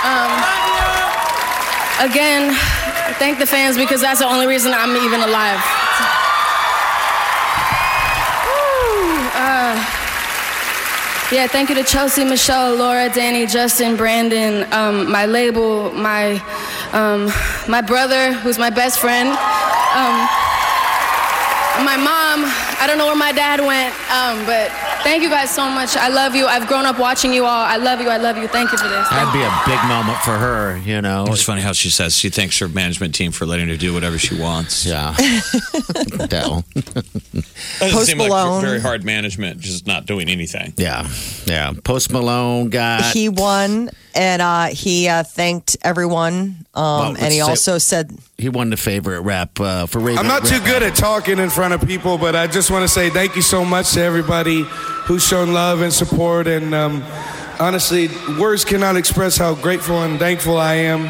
Um, 0.04 0.63
again, 2.00 2.54
thank 3.18 3.38
the 3.38 3.46
fans 3.46 3.76
because 3.76 4.00
that's 4.00 4.20
the 4.20 4.26
only 4.26 4.46
reason 4.46 4.72
I'm 4.74 4.96
even 4.96 5.20
alive. 5.20 5.60
Uh, 9.36 9.74
yeah, 11.32 11.46
thank 11.46 11.68
you 11.68 11.74
to 11.76 11.84
Chelsea, 11.84 12.24
Michelle, 12.24 12.74
Laura, 12.76 13.08
Danny, 13.12 13.46
Justin, 13.46 13.96
Brandon, 13.96 14.70
um, 14.72 15.10
my 15.10 15.26
label, 15.26 15.92
my 15.92 16.42
um, 16.92 17.26
my 17.68 17.80
brother, 17.80 18.32
who's 18.32 18.58
my 18.58 18.70
best 18.70 19.00
friend, 19.00 19.28
um, 19.28 20.16
my 21.84 21.96
mom. 21.96 22.44
I 22.78 22.86
don't 22.86 22.98
know 22.98 23.06
where 23.06 23.16
my 23.16 23.32
dad 23.32 23.60
went, 23.60 23.94
um, 24.10 24.46
but 24.46 24.70
thank 25.04 25.22
you 25.22 25.28
guys 25.28 25.50
so 25.54 25.68
much. 25.68 25.96
I 25.96 26.08
love 26.08 26.34
you. 26.34 26.46
I've 26.46 26.66
grown 26.66 26.84
up 26.86 26.98
watching 26.98 27.32
you 27.32 27.44
all. 27.44 27.64
I 27.64 27.76
love 27.76 28.00
you. 28.00 28.08
I 28.08 28.16
love 28.16 28.36
you. 28.36 28.48
Thank 28.48 28.72
you 28.72 28.78
for 28.78 28.88
this. 28.88 29.08
That'd 29.10 29.32
be 29.32 29.42
a 29.42 29.62
big 29.66 29.82
moment 29.88 30.18
for 30.18 30.32
her, 30.32 30.76
you 30.78 31.00
know. 31.00 31.24
It's 31.28 31.42
funny 31.42 31.60
how 31.60 31.72
she 31.72 31.90
says 31.90 32.16
she 32.16 32.30
thanks 32.30 32.58
her 32.58 32.68
management 32.68 33.14
team 33.14 33.30
for 33.32 33.46
letting 33.46 33.68
her 33.68 33.76
do 33.76 33.92
whatever 33.94 34.18
she 34.18 34.38
wants. 34.40 34.84
Yeah. 34.84 35.14
Dell. 36.28 36.64
Doesn't 36.74 37.44
Post 37.80 38.06
seem 38.06 38.18
like 38.18 38.28
Malone. 38.28 38.62
very 38.62 38.80
hard 38.80 39.04
management, 39.04 39.60
just 39.60 39.86
not 39.86 40.06
doing 40.06 40.28
anything. 40.28 40.72
Yeah. 40.76 41.08
Yeah. 41.46 41.72
Post 41.84 42.12
Malone 42.12 42.70
got. 42.70 43.12
he 43.12 43.28
won, 43.28 43.90
and 44.14 44.40
uh, 44.42 44.66
he 44.66 45.08
uh, 45.08 45.22
thanked 45.22 45.76
everyone. 45.82 46.66
Um, 46.74 46.84
Well, 46.84 47.08
and 47.10 47.32
he 47.32 47.38
say- 47.38 47.40
also 47.40 47.78
said, 47.78 48.16
he 48.36 48.48
won 48.48 48.70
the 48.70 48.76
favorite 48.76 49.20
rap 49.20 49.60
uh, 49.60 49.86
for 49.86 50.00
Raven. 50.00 50.18
I'm 50.18 50.26
not 50.26 50.44
too 50.44 50.58
good 50.60 50.82
at 50.82 50.96
talking 50.96 51.38
in 51.38 51.50
front 51.50 51.72
of 51.72 51.86
people, 51.86 52.18
but 52.18 52.34
I 52.34 52.46
just 52.46 52.70
want 52.70 52.82
to 52.82 52.88
say 52.88 53.08
thank 53.10 53.36
you 53.36 53.42
so 53.42 53.64
much 53.64 53.92
to 53.92 54.02
everybody 54.02 54.62
who's 55.04 55.24
shown 55.24 55.52
love 55.52 55.82
and 55.82 55.92
support. 55.92 56.48
And 56.48 56.74
um, 56.74 57.04
honestly, 57.60 58.08
words 58.38 58.64
cannot 58.64 58.96
express 58.96 59.36
how 59.36 59.54
grateful 59.54 60.02
and 60.02 60.18
thankful 60.18 60.56
I 60.56 60.74
am, 60.74 61.06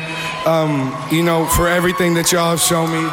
um, 0.47 0.95
you 1.11 1.23
know, 1.23 1.47
for 1.47 1.66
everything 1.66 2.14
that 2.14 2.31
y'all 2.31 2.50
have 2.50 2.61
shown 2.61 2.90
me. 2.90 3.09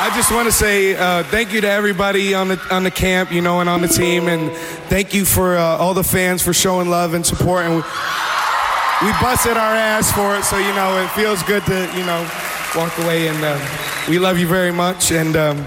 I 0.00 0.10
just 0.14 0.32
want 0.32 0.46
to 0.46 0.52
say 0.52 0.96
uh, 0.96 1.22
thank 1.24 1.52
you 1.52 1.60
to 1.60 1.68
everybody 1.68 2.32
on 2.32 2.48
the 2.48 2.60
on 2.70 2.82
the 2.82 2.90
camp, 2.90 3.30
you 3.30 3.40
know, 3.42 3.60
and 3.60 3.68
on 3.68 3.82
the 3.82 3.88
team, 3.88 4.28
and 4.28 4.50
thank 4.88 5.12
you 5.12 5.24
for 5.24 5.56
uh, 5.56 5.60
all 5.60 5.92
the 5.92 6.04
fans 6.04 6.40
for 6.40 6.52
showing 6.52 6.88
love 6.88 7.14
and 7.14 7.26
support. 7.26 7.64
And 7.66 7.76
we, 7.76 7.82
we 9.02 9.12
busted 9.20 9.56
our 9.56 9.74
ass 9.74 10.12
for 10.12 10.36
it, 10.36 10.44
so 10.44 10.58
you 10.58 10.72
know 10.74 11.02
it 11.02 11.08
feels 11.10 11.42
good 11.44 11.64
to 11.66 11.90
you 11.96 12.04
know 12.04 12.28
walk 12.74 12.96
away. 12.98 13.28
And 13.28 13.42
uh, 13.44 13.58
we 14.08 14.18
love 14.18 14.38
you 14.38 14.46
very 14.46 14.72
much, 14.72 15.12
and 15.12 15.36
um, 15.36 15.64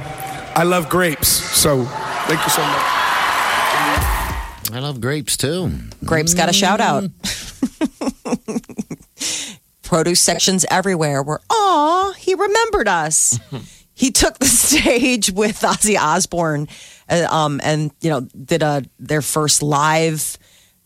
I 0.56 0.64
love 0.64 0.90
grapes, 0.90 1.28
so 1.28 1.84
thank 2.28 2.44
you 2.44 2.50
so 2.50 2.62
much. 2.62 3.02
I 4.74 4.80
love 4.80 5.02
grapes 5.02 5.36
too. 5.36 5.72
Grapes 6.06 6.34
got 6.34 6.50
a 6.50 6.54
shout 6.54 6.80
out. 6.80 7.04
Mm. 7.04 7.12
Produce 9.84 10.22
sections 10.22 10.66
everywhere 10.72 11.22
were, 11.22 11.42
aw, 11.50 12.14
he 12.14 12.34
remembered 12.34 12.88
us. 12.88 13.38
he 13.94 14.12
took 14.12 14.40
the 14.40 14.46
stage 14.46 15.30
with 15.32 15.60
Ozzy 15.62 16.00
Osbourne 16.00 16.70
uh, 17.10 17.28
um, 17.30 17.60
and, 17.64 17.92
you 18.00 18.10
know, 18.10 18.22
did 18.22 18.64
a, 18.64 18.84
their 19.00 19.22
first 19.22 19.62
live 19.62 20.38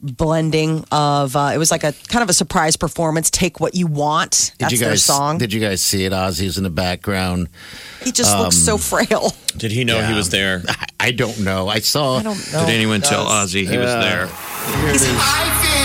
blending 0.01 0.85
of, 0.91 1.35
uh, 1.35 1.51
it 1.53 1.57
was 1.57 1.71
like 1.71 1.83
a 1.83 1.93
kind 2.07 2.23
of 2.23 2.29
a 2.29 2.33
surprise 2.33 2.75
performance. 2.75 3.29
Take 3.29 3.59
what 3.59 3.75
you 3.75 3.87
want. 3.87 4.51
Did 4.57 4.59
That's 4.59 4.73
you 4.73 4.79
their 4.79 4.89
guys 4.89 5.03
song. 5.03 5.37
Did 5.37 5.53
you 5.53 5.59
guys 5.59 5.81
see 5.81 6.05
it? 6.05 6.13
Ozzy's 6.13 6.57
in 6.57 6.63
the 6.63 6.69
background. 6.69 7.49
he 8.03 8.11
just 8.11 8.37
looks 8.37 8.57
so 8.57 8.77
frail. 8.77 9.31
Did 9.57 9.71
he 9.71 9.83
know 9.83 10.01
he 10.01 10.13
was 10.13 10.29
there? 10.29 10.61
I, 10.67 10.85
I 10.99 11.11
don't 11.11 11.39
know. 11.41 11.67
I 11.67 11.79
saw. 11.79 12.17
I 12.17 12.23
don't 12.23 12.53
know. 12.53 12.65
Did 12.65 12.75
anyone 12.75 13.01
tell 13.01 13.25
Ozzy 13.25 13.67
he 13.69 13.77
was 13.77 13.91
there? 13.91 14.27
Here 14.27 14.89
it 14.89 15.84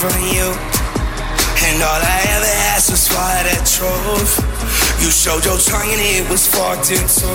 from 0.00 0.16
you. 0.32 0.48
And 1.68 1.76
all 1.84 2.00
I 2.00 2.20
ever 2.32 2.54
asked 2.72 2.88
was 2.88 3.04
for 3.04 3.20
that 3.20 3.68
truth. 3.68 4.32
You 4.96 5.12
showed 5.12 5.44
your 5.44 5.60
tongue 5.60 5.92
and 5.92 6.00
it 6.00 6.24
was 6.32 6.48
forked 6.48 6.88
in 6.88 7.04
two. 7.04 7.28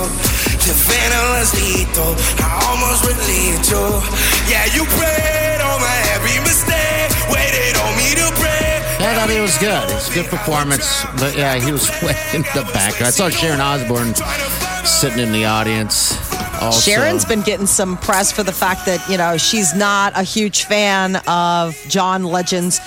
The 0.65 0.73
venom 0.73 1.25
was 1.37 1.53
lethal. 1.53 2.17
I 2.41 2.49
almost 2.65 3.05
relieved 3.05 3.69
you. 3.69 3.85
Yeah, 4.49 4.65
you 4.73 4.81
preyed 4.97 5.61
on 5.61 5.77
my 5.77 5.97
every 6.17 6.41
mistake. 6.41 7.13
Waited 7.29 7.77
on 7.77 7.91
me 8.01 8.17
to 8.17 8.27
pray. 8.41 8.81
Yeah, 8.97 9.13
I 9.13 9.21
thought 9.21 9.29
he 9.29 9.41
was 9.45 9.57
good. 9.61 9.85
It's 9.93 10.09
good 10.09 10.25
performance. 10.25 11.05
But 11.21 11.37
yeah, 11.37 11.61
he 11.61 11.69
was 11.69 11.85
way 12.01 12.17
in 12.33 12.41
the 12.57 12.65
background. 12.73 13.13
I 13.13 13.13
saw 13.13 13.29
Sharon 13.29 13.61
Osbourne 13.61 14.17
sitting 14.89 15.21
in 15.21 15.31
the 15.31 15.45
audience. 15.45 16.17
Also. 16.65 16.79
Sharon's 16.91 17.25
been 17.25 17.41
getting 17.41 17.67
some 17.67 17.97
press 17.97 18.31
for 18.31 18.43
the 18.43 18.51
fact 18.51 18.85
that, 18.87 19.07
you 19.09 19.17
know, 19.17 19.37
she's 19.37 19.73
not 19.75 20.13
a 20.17 20.23
huge 20.23 20.63
fan 20.63 21.17
of 21.27 21.75
John 21.87 22.23
Legend's 22.23 22.79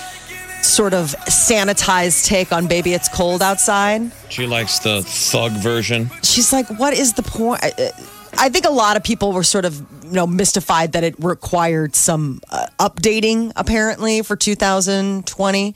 sort 0.61 0.93
of 0.93 1.15
sanitized 1.27 2.25
take 2.25 2.51
on 2.51 2.67
Baby 2.67 2.93
It's 2.93 3.07
Cold 3.07 3.41
Outside. 3.41 4.11
She 4.29 4.45
likes 4.45 4.79
the 4.79 5.01
thug 5.03 5.53
version. 5.53 6.09
She's 6.23 6.51
like, 6.51 6.67
what 6.79 6.93
is 6.93 7.13
the 7.13 7.23
point? 7.23 7.61
I- 7.63 8.49
think 8.49 8.65
a 8.65 8.71
lot 8.71 8.97
of 8.97 9.03
people 9.03 9.31
were 9.31 9.43
sort 9.43 9.65
of, 9.65 9.79
you 10.03 10.11
know, 10.11 10.27
mystified 10.27 10.91
that 10.93 11.03
it 11.03 11.15
required 11.19 11.95
some 11.95 12.41
uh, 12.51 12.67
updating 12.79 13.51
apparently 13.55 14.21
for 14.21 14.35
2020. 14.35 15.75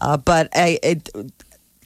Uh, 0.00 0.16
but 0.16 0.48
I, 0.54 0.78
it, 0.82 1.08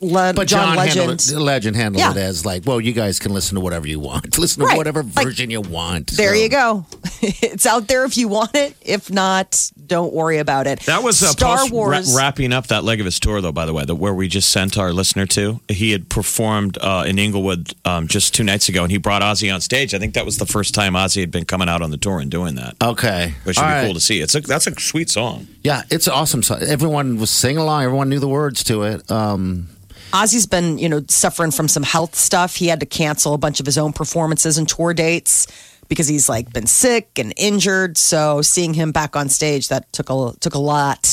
Le- 0.01 0.35
But 0.35 0.47
John, 0.49 0.69
John, 0.69 0.77
Legend. 0.77 0.97
handled 0.99 1.21
it, 1.31 1.39
Legend 1.39 1.77
handled 1.77 2.01
Yeah. 2.01 2.11
it 2.11 2.17
as 2.19 2.45
like, 2.45 2.63
well, 2.67 2.81
you 2.81 2.93
guys 2.93 3.19
can 3.19 3.33
listen 3.33 3.55
to 3.55 3.61
whatever 3.63 3.89
you 3.89 3.99
want. 3.99 4.37
Listen 4.39 4.61
to 4.61 4.67
Right. 4.67 4.77
whatever 4.77 5.03
Like, 5.03 5.25
version 5.25 5.51
you 5.51 5.63
want. 5.63 6.09
There 6.17 6.35
So- 6.35 6.41
you 6.43 6.49
go. 6.51 6.85
it's 7.23 7.65
out 7.65 7.89
there 7.89 8.05
if 8.05 8.17
you 8.19 8.29
want 8.29 8.55
it. 8.55 8.77
If 8.83 9.11
not, 9.11 9.71
don't 9.87 10.13
worry 10.13 10.37
about 10.39 10.67
it. 10.67 10.81
That 10.81 11.03
was 11.03 11.23
a 11.23 11.29
Star 11.29 11.59
post 11.59 11.73
Wars. 11.73 12.11
wra- 12.13 12.19
wrapping 12.19 12.53
up 12.53 12.67
that 12.67 12.85
leg 12.85 13.01
of 13.01 13.07
his 13.07 13.19
tour, 13.19 13.41
though. 13.41 13.53
By 13.53 13.65
the 13.65 13.73
way, 13.73 13.85
the, 13.87 13.95
where 13.95 14.13
we 14.13 14.29
just 14.29 14.51
sent 14.51 14.77
our 14.77 14.93
listener 14.93 15.25
to, 15.29 15.61
he 15.69 15.93
had 15.93 16.11
performed 16.11 16.77
uh, 16.81 17.05
in 17.07 17.19
Inglewood 17.19 17.73
um, 17.87 18.07
just 18.07 18.35
two 18.35 18.45
nights 18.45 18.69
ago, 18.69 18.83
and 18.83 18.91
he 18.93 18.99
brought 18.99 19.23
Ozzy 19.23 19.53
on 19.53 19.61
stage. 19.63 19.95
I 19.95 19.99
think 19.99 20.13
that 20.15 20.27
was 20.27 20.37
the 20.37 20.47
first 20.47 20.75
time 20.75 20.93
Ozzy 20.93 21.21
had 21.21 21.31
been 21.31 21.47
coming 21.47 21.69
out 21.71 21.81
on 21.81 21.91
the 21.91 21.97
tour 21.97 22.19
and 22.21 22.31
doing 22.31 22.57
that, 22.57 22.75
Okay. 22.83 23.35
which 23.45 23.57
would 23.57 23.63
All 23.63 23.69
be 23.71 23.75
right. 23.75 23.85
cool 23.87 23.95
to 23.95 24.01
see. 24.01 24.21
It's 24.21 24.35
a, 24.35 24.41
that's 24.41 24.67
a 24.67 24.79
sweet 24.79 25.09
song. 25.09 25.47
Yeah, 25.63 25.83
it's 25.91 26.07
an 26.07 26.13
awesome 26.13 26.43
song. 26.43 26.63
Everyone 26.63 27.19
was 27.19 27.31
singing 27.31 27.59
along. 27.59 27.85
Everyone 27.85 28.09
knew 28.11 28.19
the 28.21 28.29
words 28.29 28.63
to 28.65 28.83
it. 28.83 29.11
Um, 29.11 29.69
Ozzy's 30.13 30.47
been, 30.47 30.79
you 30.79 30.89
know, 30.89 31.03
suffering 31.09 31.51
from 31.51 31.69
some 31.69 31.83
health 31.83 32.15
stuff. 32.15 32.57
He 32.57 32.69
had 32.69 32.81
to 32.81 32.87
cancel 32.87 33.35
a 33.35 33.39
bunch 33.39 33.61
of 33.61 33.67
his 33.67 33.77
own 33.77 33.93
performances 33.93 34.59
and 34.59 34.69
tour 34.69 34.95
dates 34.95 35.47
because 35.89 36.09
he's 36.09 36.29
like 36.29 36.53
been 36.53 36.67
sick 36.67 37.19
and 37.19 37.33
injured. 37.37 37.99
So 37.99 38.43
seeing 38.43 38.75
him 38.75 38.93
back 38.93 39.17
on 39.17 39.29
stage 39.29 39.69
that 39.69 39.93
took 39.93 40.11
a 40.11 40.33
took 40.41 40.55
a 40.55 40.59
lot. 40.59 41.05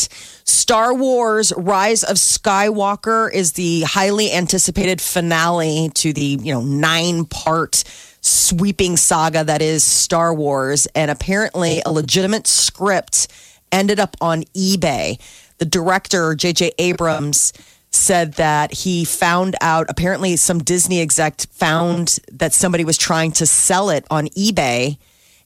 Star 0.45 0.93
Wars: 0.93 1.53
Rise 1.57 2.03
of 2.03 2.17
Skywalker 2.17 3.33
is 3.33 3.53
the 3.53 3.81
highly 3.81 4.31
anticipated 4.31 5.01
finale 5.01 5.89
to 5.95 6.13
the 6.13 6.39
you 6.41 6.53
know 6.53 6.61
nine 6.61 7.25
part 7.25 7.83
sweeping 8.21 8.95
saga 8.95 9.43
that 9.43 9.61
is 9.61 9.83
Star 9.83 10.33
Wars, 10.33 10.87
and 10.95 11.11
apparently 11.11 11.81
a 11.85 11.91
legitimate 11.91 12.47
script 12.47 13.27
ended 13.71 13.99
up 13.99 14.15
on 14.21 14.43
eBay. 14.55 15.19
The 15.57 15.65
director 15.65 16.35
J.J. 16.35 16.73
Abrams 16.77 17.53
said 17.95 18.33
that 18.33 18.73
he 18.73 19.05
found 19.05 19.55
out 19.61 19.85
apparently 19.89 20.35
some 20.35 20.59
Disney 20.59 21.01
exec 21.01 21.41
found 21.51 22.19
that 22.31 22.53
somebody 22.53 22.83
was 22.83 22.97
trying 22.97 23.31
to 23.33 23.45
sell 23.45 23.89
it 23.89 24.05
on 24.09 24.27
eBay. 24.29 24.97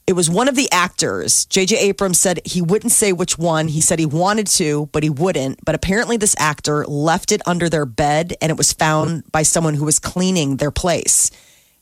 It 0.06 0.14
was 0.14 0.30
one 0.30 0.48
of 0.48 0.56
the 0.56 0.72
actors. 0.72 1.46
JJ 1.48 1.78
Abrams 1.78 2.20
said 2.20 2.40
he 2.46 2.62
wouldn't 2.62 2.94
say 2.94 3.12
which 3.12 3.38
one. 3.38 3.68
He 3.68 3.82
said 3.82 4.00
he 4.00 4.06
wanted 4.06 4.48
to, 4.48 4.88
but 4.94 5.04
he 5.04 5.10
wouldn't. 5.10 5.64
But 5.66 5.76
apparently 5.76 6.16
this 6.16 6.36
actor 6.40 6.86
left 6.86 7.32
it 7.34 7.42
under 7.46 7.68
their 7.68 7.86
bed 7.86 8.34
and 8.42 8.50
it 8.50 8.58
was 8.58 8.72
found 8.72 9.30
by 9.32 9.44
someone 9.44 9.74
who 9.74 9.86
was 9.86 10.00
cleaning 10.00 10.58
their 10.58 10.72
place. 10.72 11.30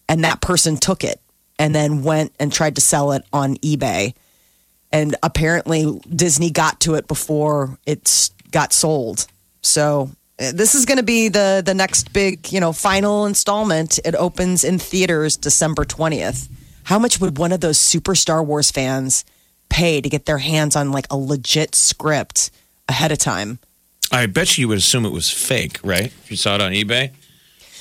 And 0.09 0.23
that 0.23 0.41
person 0.41 0.77
took 0.77 1.03
it 1.03 1.21
and 1.59 1.73
then 1.73 2.03
went 2.03 2.33
and 2.39 2.51
tried 2.51 2.75
to 2.75 2.81
sell 2.81 3.11
it 3.11 3.23
on 3.31 3.57
eBay. 3.57 4.13
And 4.91 5.15
apparently 5.21 5.99
Disney 6.09 6.49
got 6.49 6.79
to 6.81 6.95
it 6.95 7.07
before 7.07 7.77
it 7.85 8.31
got 8.51 8.73
sold. 8.73 9.27
So 9.61 10.09
this 10.37 10.75
is 10.75 10.85
going 10.85 10.97
to 10.97 11.03
be 11.03 11.29
the 11.29 11.61
the 11.65 11.73
next 11.73 12.13
big, 12.13 12.51
you 12.51 12.59
know, 12.59 12.73
final 12.73 13.25
installment. 13.25 13.99
It 14.03 14.15
opens 14.15 14.63
in 14.63 14.79
theaters 14.79 15.37
December 15.37 15.85
20th. 15.85 16.49
How 16.83 16.99
much 16.99 17.19
would 17.19 17.37
one 17.37 17.51
of 17.51 17.61
those 17.61 17.79
super 17.79 18.15
Star 18.15 18.43
Wars 18.43 18.71
fans 18.71 19.25
pay 19.69 20.01
to 20.01 20.09
get 20.09 20.25
their 20.25 20.37
hands 20.37 20.75
on 20.75 20.91
like 20.91 21.07
a 21.09 21.17
legit 21.17 21.73
script 21.73 22.51
ahead 22.87 23.11
of 23.11 23.17
time? 23.17 23.59
I 24.11 24.27
bet 24.27 24.57
you 24.57 24.67
would 24.67 24.77
assume 24.77 25.05
it 25.05 25.11
was 25.11 25.29
fake, 25.29 25.79
right? 25.83 26.05
If 26.05 26.29
you 26.29 26.37
saw 26.37 26.55
it 26.55 26.61
on 26.61 26.71
eBay. 26.73 27.11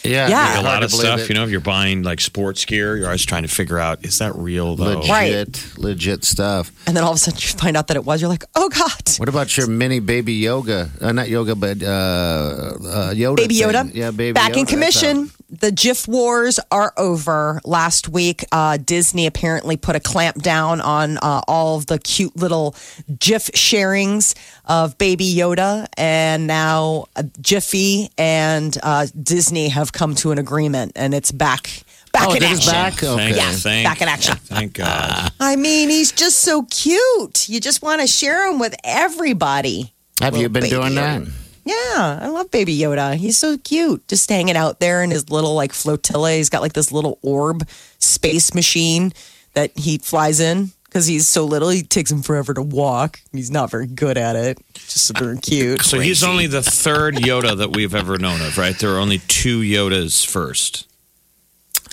Yeah, 0.04 0.28
Yeah. 0.28 0.48
Like 0.54 0.58
a 0.60 0.62
lot 0.64 0.82
of 0.82 0.90
stuff, 0.90 1.20
it. 1.20 1.28
you 1.28 1.34
know, 1.34 1.44
if 1.44 1.50
you're 1.50 1.60
buying 1.60 2.02
like 2.02 2.20
sports 2.20 2.64
gear, 2.64 2.96
you're 2.96 3.06
always 3.06 3.24
trying 3.24 3.42
to 3.42 3.48
figure 3.48 3.78
out 3.78 4.04
is 4.04 4.18
that 4.18 4.34
real 4.36 4.76
though? 4.76 4.98
legit, 5.00 5.10
Right. 5.10 5.72
legit 5.78 6.24
stuff. 6.24 6.70
And 6.86 6.96
then 6.96 7.04
all 7.04 7.10
of 7.10 7.16
a 7.16 7.18
sudden 7.18 7.40
you 7.40 7.48
find 7.58 7.76
out 7.76 7.88
that 7.88 7.96
it 7.96 8.04
was. 8.04 8.20
You're 8.20 8.30
like, 8.30 8.44
oh 8.54 8.68
god, 8.68 9.10
What 9.18 9.28
about 9.28 9.56
your 9.56 9.66
mini 9.66 10.00
baby 10.00 10.34
yoga? 10.34 10.90
Uh, 11.00 11.12
not 11.12 11.28
yoga, 11.28 11.54
but 11.54 11.82
uh, 11.82 11.86
uh, 11.86 13.14
Yoda. 13.14 13.36
Baby 13.36 13.54
thing. 13.58 13.68
Yoda. 13.70 13.94
Yeah, 13.94 14.10
baby 14.10 14.32
Back 14.32 14.52
Yoda. 14.52 14.56
in 14.56 14.60
That's 14.64 14.70
commission. 14.70 15.30
Out. 15.54 15.60
The 15.60 15.72
GIF 15.72 16.06
wars 16.08 16.60
are 16.70 16.92
over. 16.96 17.60
Last 17.64 18.08
week, 18.08 18.44
uh, 18.52 18.76
Disney 18.76 19.26
apparently 19.26 19.76
put 19.76 19.96
a 19.96 20.00
clamp 20.00 20.42
down 20.42 20.80
on 20.80 21.18
uh, 21.18 21.42
all 21.48 21.76
of 21.76 21.86
the 21.86 21.98
cute 21.98 22.36
little 22.36 22.74
GIF 23.18 23.50
sharings 23.52 24.34
of 24.66 24.96
Baby 24.98 25.34
Yoda, 25.34 25.86
and 25.96 26.46
now 26.46 27.06
uh, 27.16 27.22
Giphy 27.40 28.08
and 28.18 28.76
uh, 28.82 29.06
Disney 29.22 29.68
have 29.68 29.92
come 29.92 30.14
to 30.16 30.30
an 30.32 30.38
agreement, 30.38 30.92
and 30.96 31.14
it's 31.14 31.32
back. 31.32 31.82
Back 32.12 32.28
Oh, 32.28 32.34
in 32.34 32.42
action. 32.44 32.72
back? 32.72 32.94
Thank, 32.94 33.20
Okay. 33.20 33.36
Yeah, 33.36 33.50
thank- 33.52 33.84
back 33.86 34.00
in 34.00 34.06
action. 34.08 34.36
Thank 34.44 34.74
God. 34.74 35.32
I 35.40 35.56
mean, 35.56 35.88
he's 35.90 36.12
just 36.12 36.38
so 36.42 36.62
cute. 36.70 37.48
You 37.48 37.58
just 37.58 37.82
want 37.82 38.02
to 38.02 38.06
share 38.06 38.48
him 38.48 38.60
with 38.60 38.76
everybody. 38.84 39.92
Have 40.20 40.36
you 40.36 40.48
been 40.48 40.68
doing 40.68 40.92
Yoda. 40.92 41.24
that? 41.24 41.43
Yeah, 41.64 42.18
I 42.20 42.28
love 42.28 42.50
Baby 42.50 42.76
Yoda. 42.78 43.14
He's 43.14 43.38
so 43.38 43.56
cute, 43.56 44.06
just 44.06 44.28
hanging 44.28 44.56
out 44.56 44.80
there 44.80 45.02
in 45.02 45.10
his 45.10 45.30
little 45.30 45.54
like 45.54 45.72
flotilla. 45.72 46.32
He's 46.32 46.50
got 46.50 46.60
like 46.62 46.74
this 46.74 46.92
little 46.92 47.18
orb 47.22 47.66
space 47.98 48.54
machine 48.54 49.12
that 49.54 49.70
he 49.78 49.96
flies 49.98 50.40
in 50.40 50.72
because 50.84 51.06
he's 51.06 51.26
so 51.28 51.44
little. 51.46 51.70
He 51.70 51.82
takes 51.82 52.10
him 52.10 52.20
forever 52.22 52.52
to 52.54 52.60
walk. 52.62 53.20
He's 53.32 53.50
not 53.50 53.70
very 53.70 53.86
good 53.86 54.18
at 54.18 54.36
it. 54.36 54.58
Just 54.74 55.06
super 55.06 55.36
cute. 55.36 55.80
So 55.82 56.00
he's 56.00 56.22
only 56.22 56.46
the 56.46 56.62
third 56.62 57.14
Yoda 57.14 57.56
that 57.56 57.74
we've 57.74 57.94
ever 57.94 58.18
known 58.18 58.42
of, 58.42 58.58
right? 58.58 58.78
There 58.78 58.94
are 58.94 58.98
only 58.98 59.18
two 59.28 59.60
Yodas 59.60 60.26
first. 60.26 60.86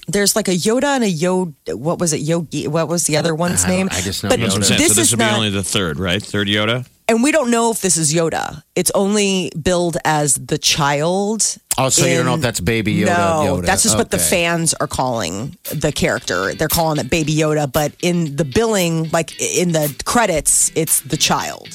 There's 0.07 0.35
like 0.35 0.47
a 0.49 0.51
Yoda 0.51 0.95
and 0.95 1.03
a 1.05 1.11
Yoda. 1.11 1.75
What 1.75 1.99
was 1.99 2.11
it? 2.11 2.17
Yogi. 2.21 2.67
What 2.67 2.89
was 2.89 3.05
the 3.05 3.15
other 3.17 3.33
one's 3.33 3.63
I 3.63 3.69
name? 3.69 3.89
I 3.91 4.01
just 4.01 4.23
know 4.23 4.29
But 4.29 4.39
Yoda. 4.39 4.41
That's 4.43 4.53
what 4.55 4.57
I'm 4.57 4.63
saying. 4.63 4.79
this 4.79 4.87
so 4.89 4.93
this 4.95 5.07
is 5.07 5.11
would 5.11 5.19
be 5.19 5.25
not. 5.25 5.35
only 5.35 5.49
the 5.49 5.63
third, 5.63 5.99
right? 5.99 6.21
Third 6.21 6.47
Yoda. 6.47 6.85
And 7.11 7.21
we 7.21 7.31
don't 7.33 7.51
know 7.51 7.71
if 7.71 7.81
this 7.81 7.97
is 7.97 8.13
Yoda. 8.13 8.63
It's 8.75 8.89
only 8.95 9.51
billed 9.61 9.97
as 10.05 10.35
the 10.35 10.57
child. 10.57 11.57
Oh, 11.77 11.89
so 11.89 12.05
you 12.05 12.15
don't 12.15 12.25
know 12.25 12.35
if 12.35 12.41
that's 12.41 12.59
Baby 12.61 12.95
Yoda? 12.95 13.05
No, 13.07 13.57
Yoda. 13.61 13.65
that's 13.65 13.83
just 13.83 13.97
what 13.97 14.11
the 14.11 14.17
fans 14.17 14.73
are 14.75 14.87
calling 14.87 15.57
the 15.73 15.91
character. 15.91 16.53
They're 16.53 16.67
calling 16.69 16.99
it 16.99 17.09
Baby 17.09 17.33
Yoda, 17.35 17.71
but 17.71 17.91
in 18.01 18.35
the 18.37 18.45
billing, 18.45 19.09
like 19.11 19.39
in 19.41 19.73
the 19.73 19.93
credits, 20.05 20.71
it's 20.75 21.01
the 21.01 21.17
child. 21.17 21.67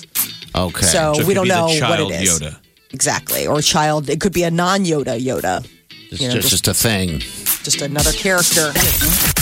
Okay. 0.55 0.87
So, 0.87 1.13
So 1.15 1.27
we 1.27 1.35
don't 1.35 1.45
be 1.45 1.51
the 1.51 1.55
know 1.81 1.89
what 1.91 2.01
it 2.01 2.23
is 2.23 2.41
Yoda. 2.41 2.57
exactly, 2.93 3.47
or 3.47 3.61
child. 3.61 4.09
It 4.09 4.21
could 4.21 4.33
be 4.33 4.45
a 4.45 4.51
non-Yoda 4.51 5.21
Yoda, 5.21 5.67
it's 6.11 6.21
you 6.21 6.29
know, 6.29 6.35
just, 6.35 6.49
just- 6.49 6.65
just 6.65 6.69
a 6.69 6.75
thing. 6.75 7.19
just 7.63 7.83
another 7.83 8.13
character. 8.13 8.73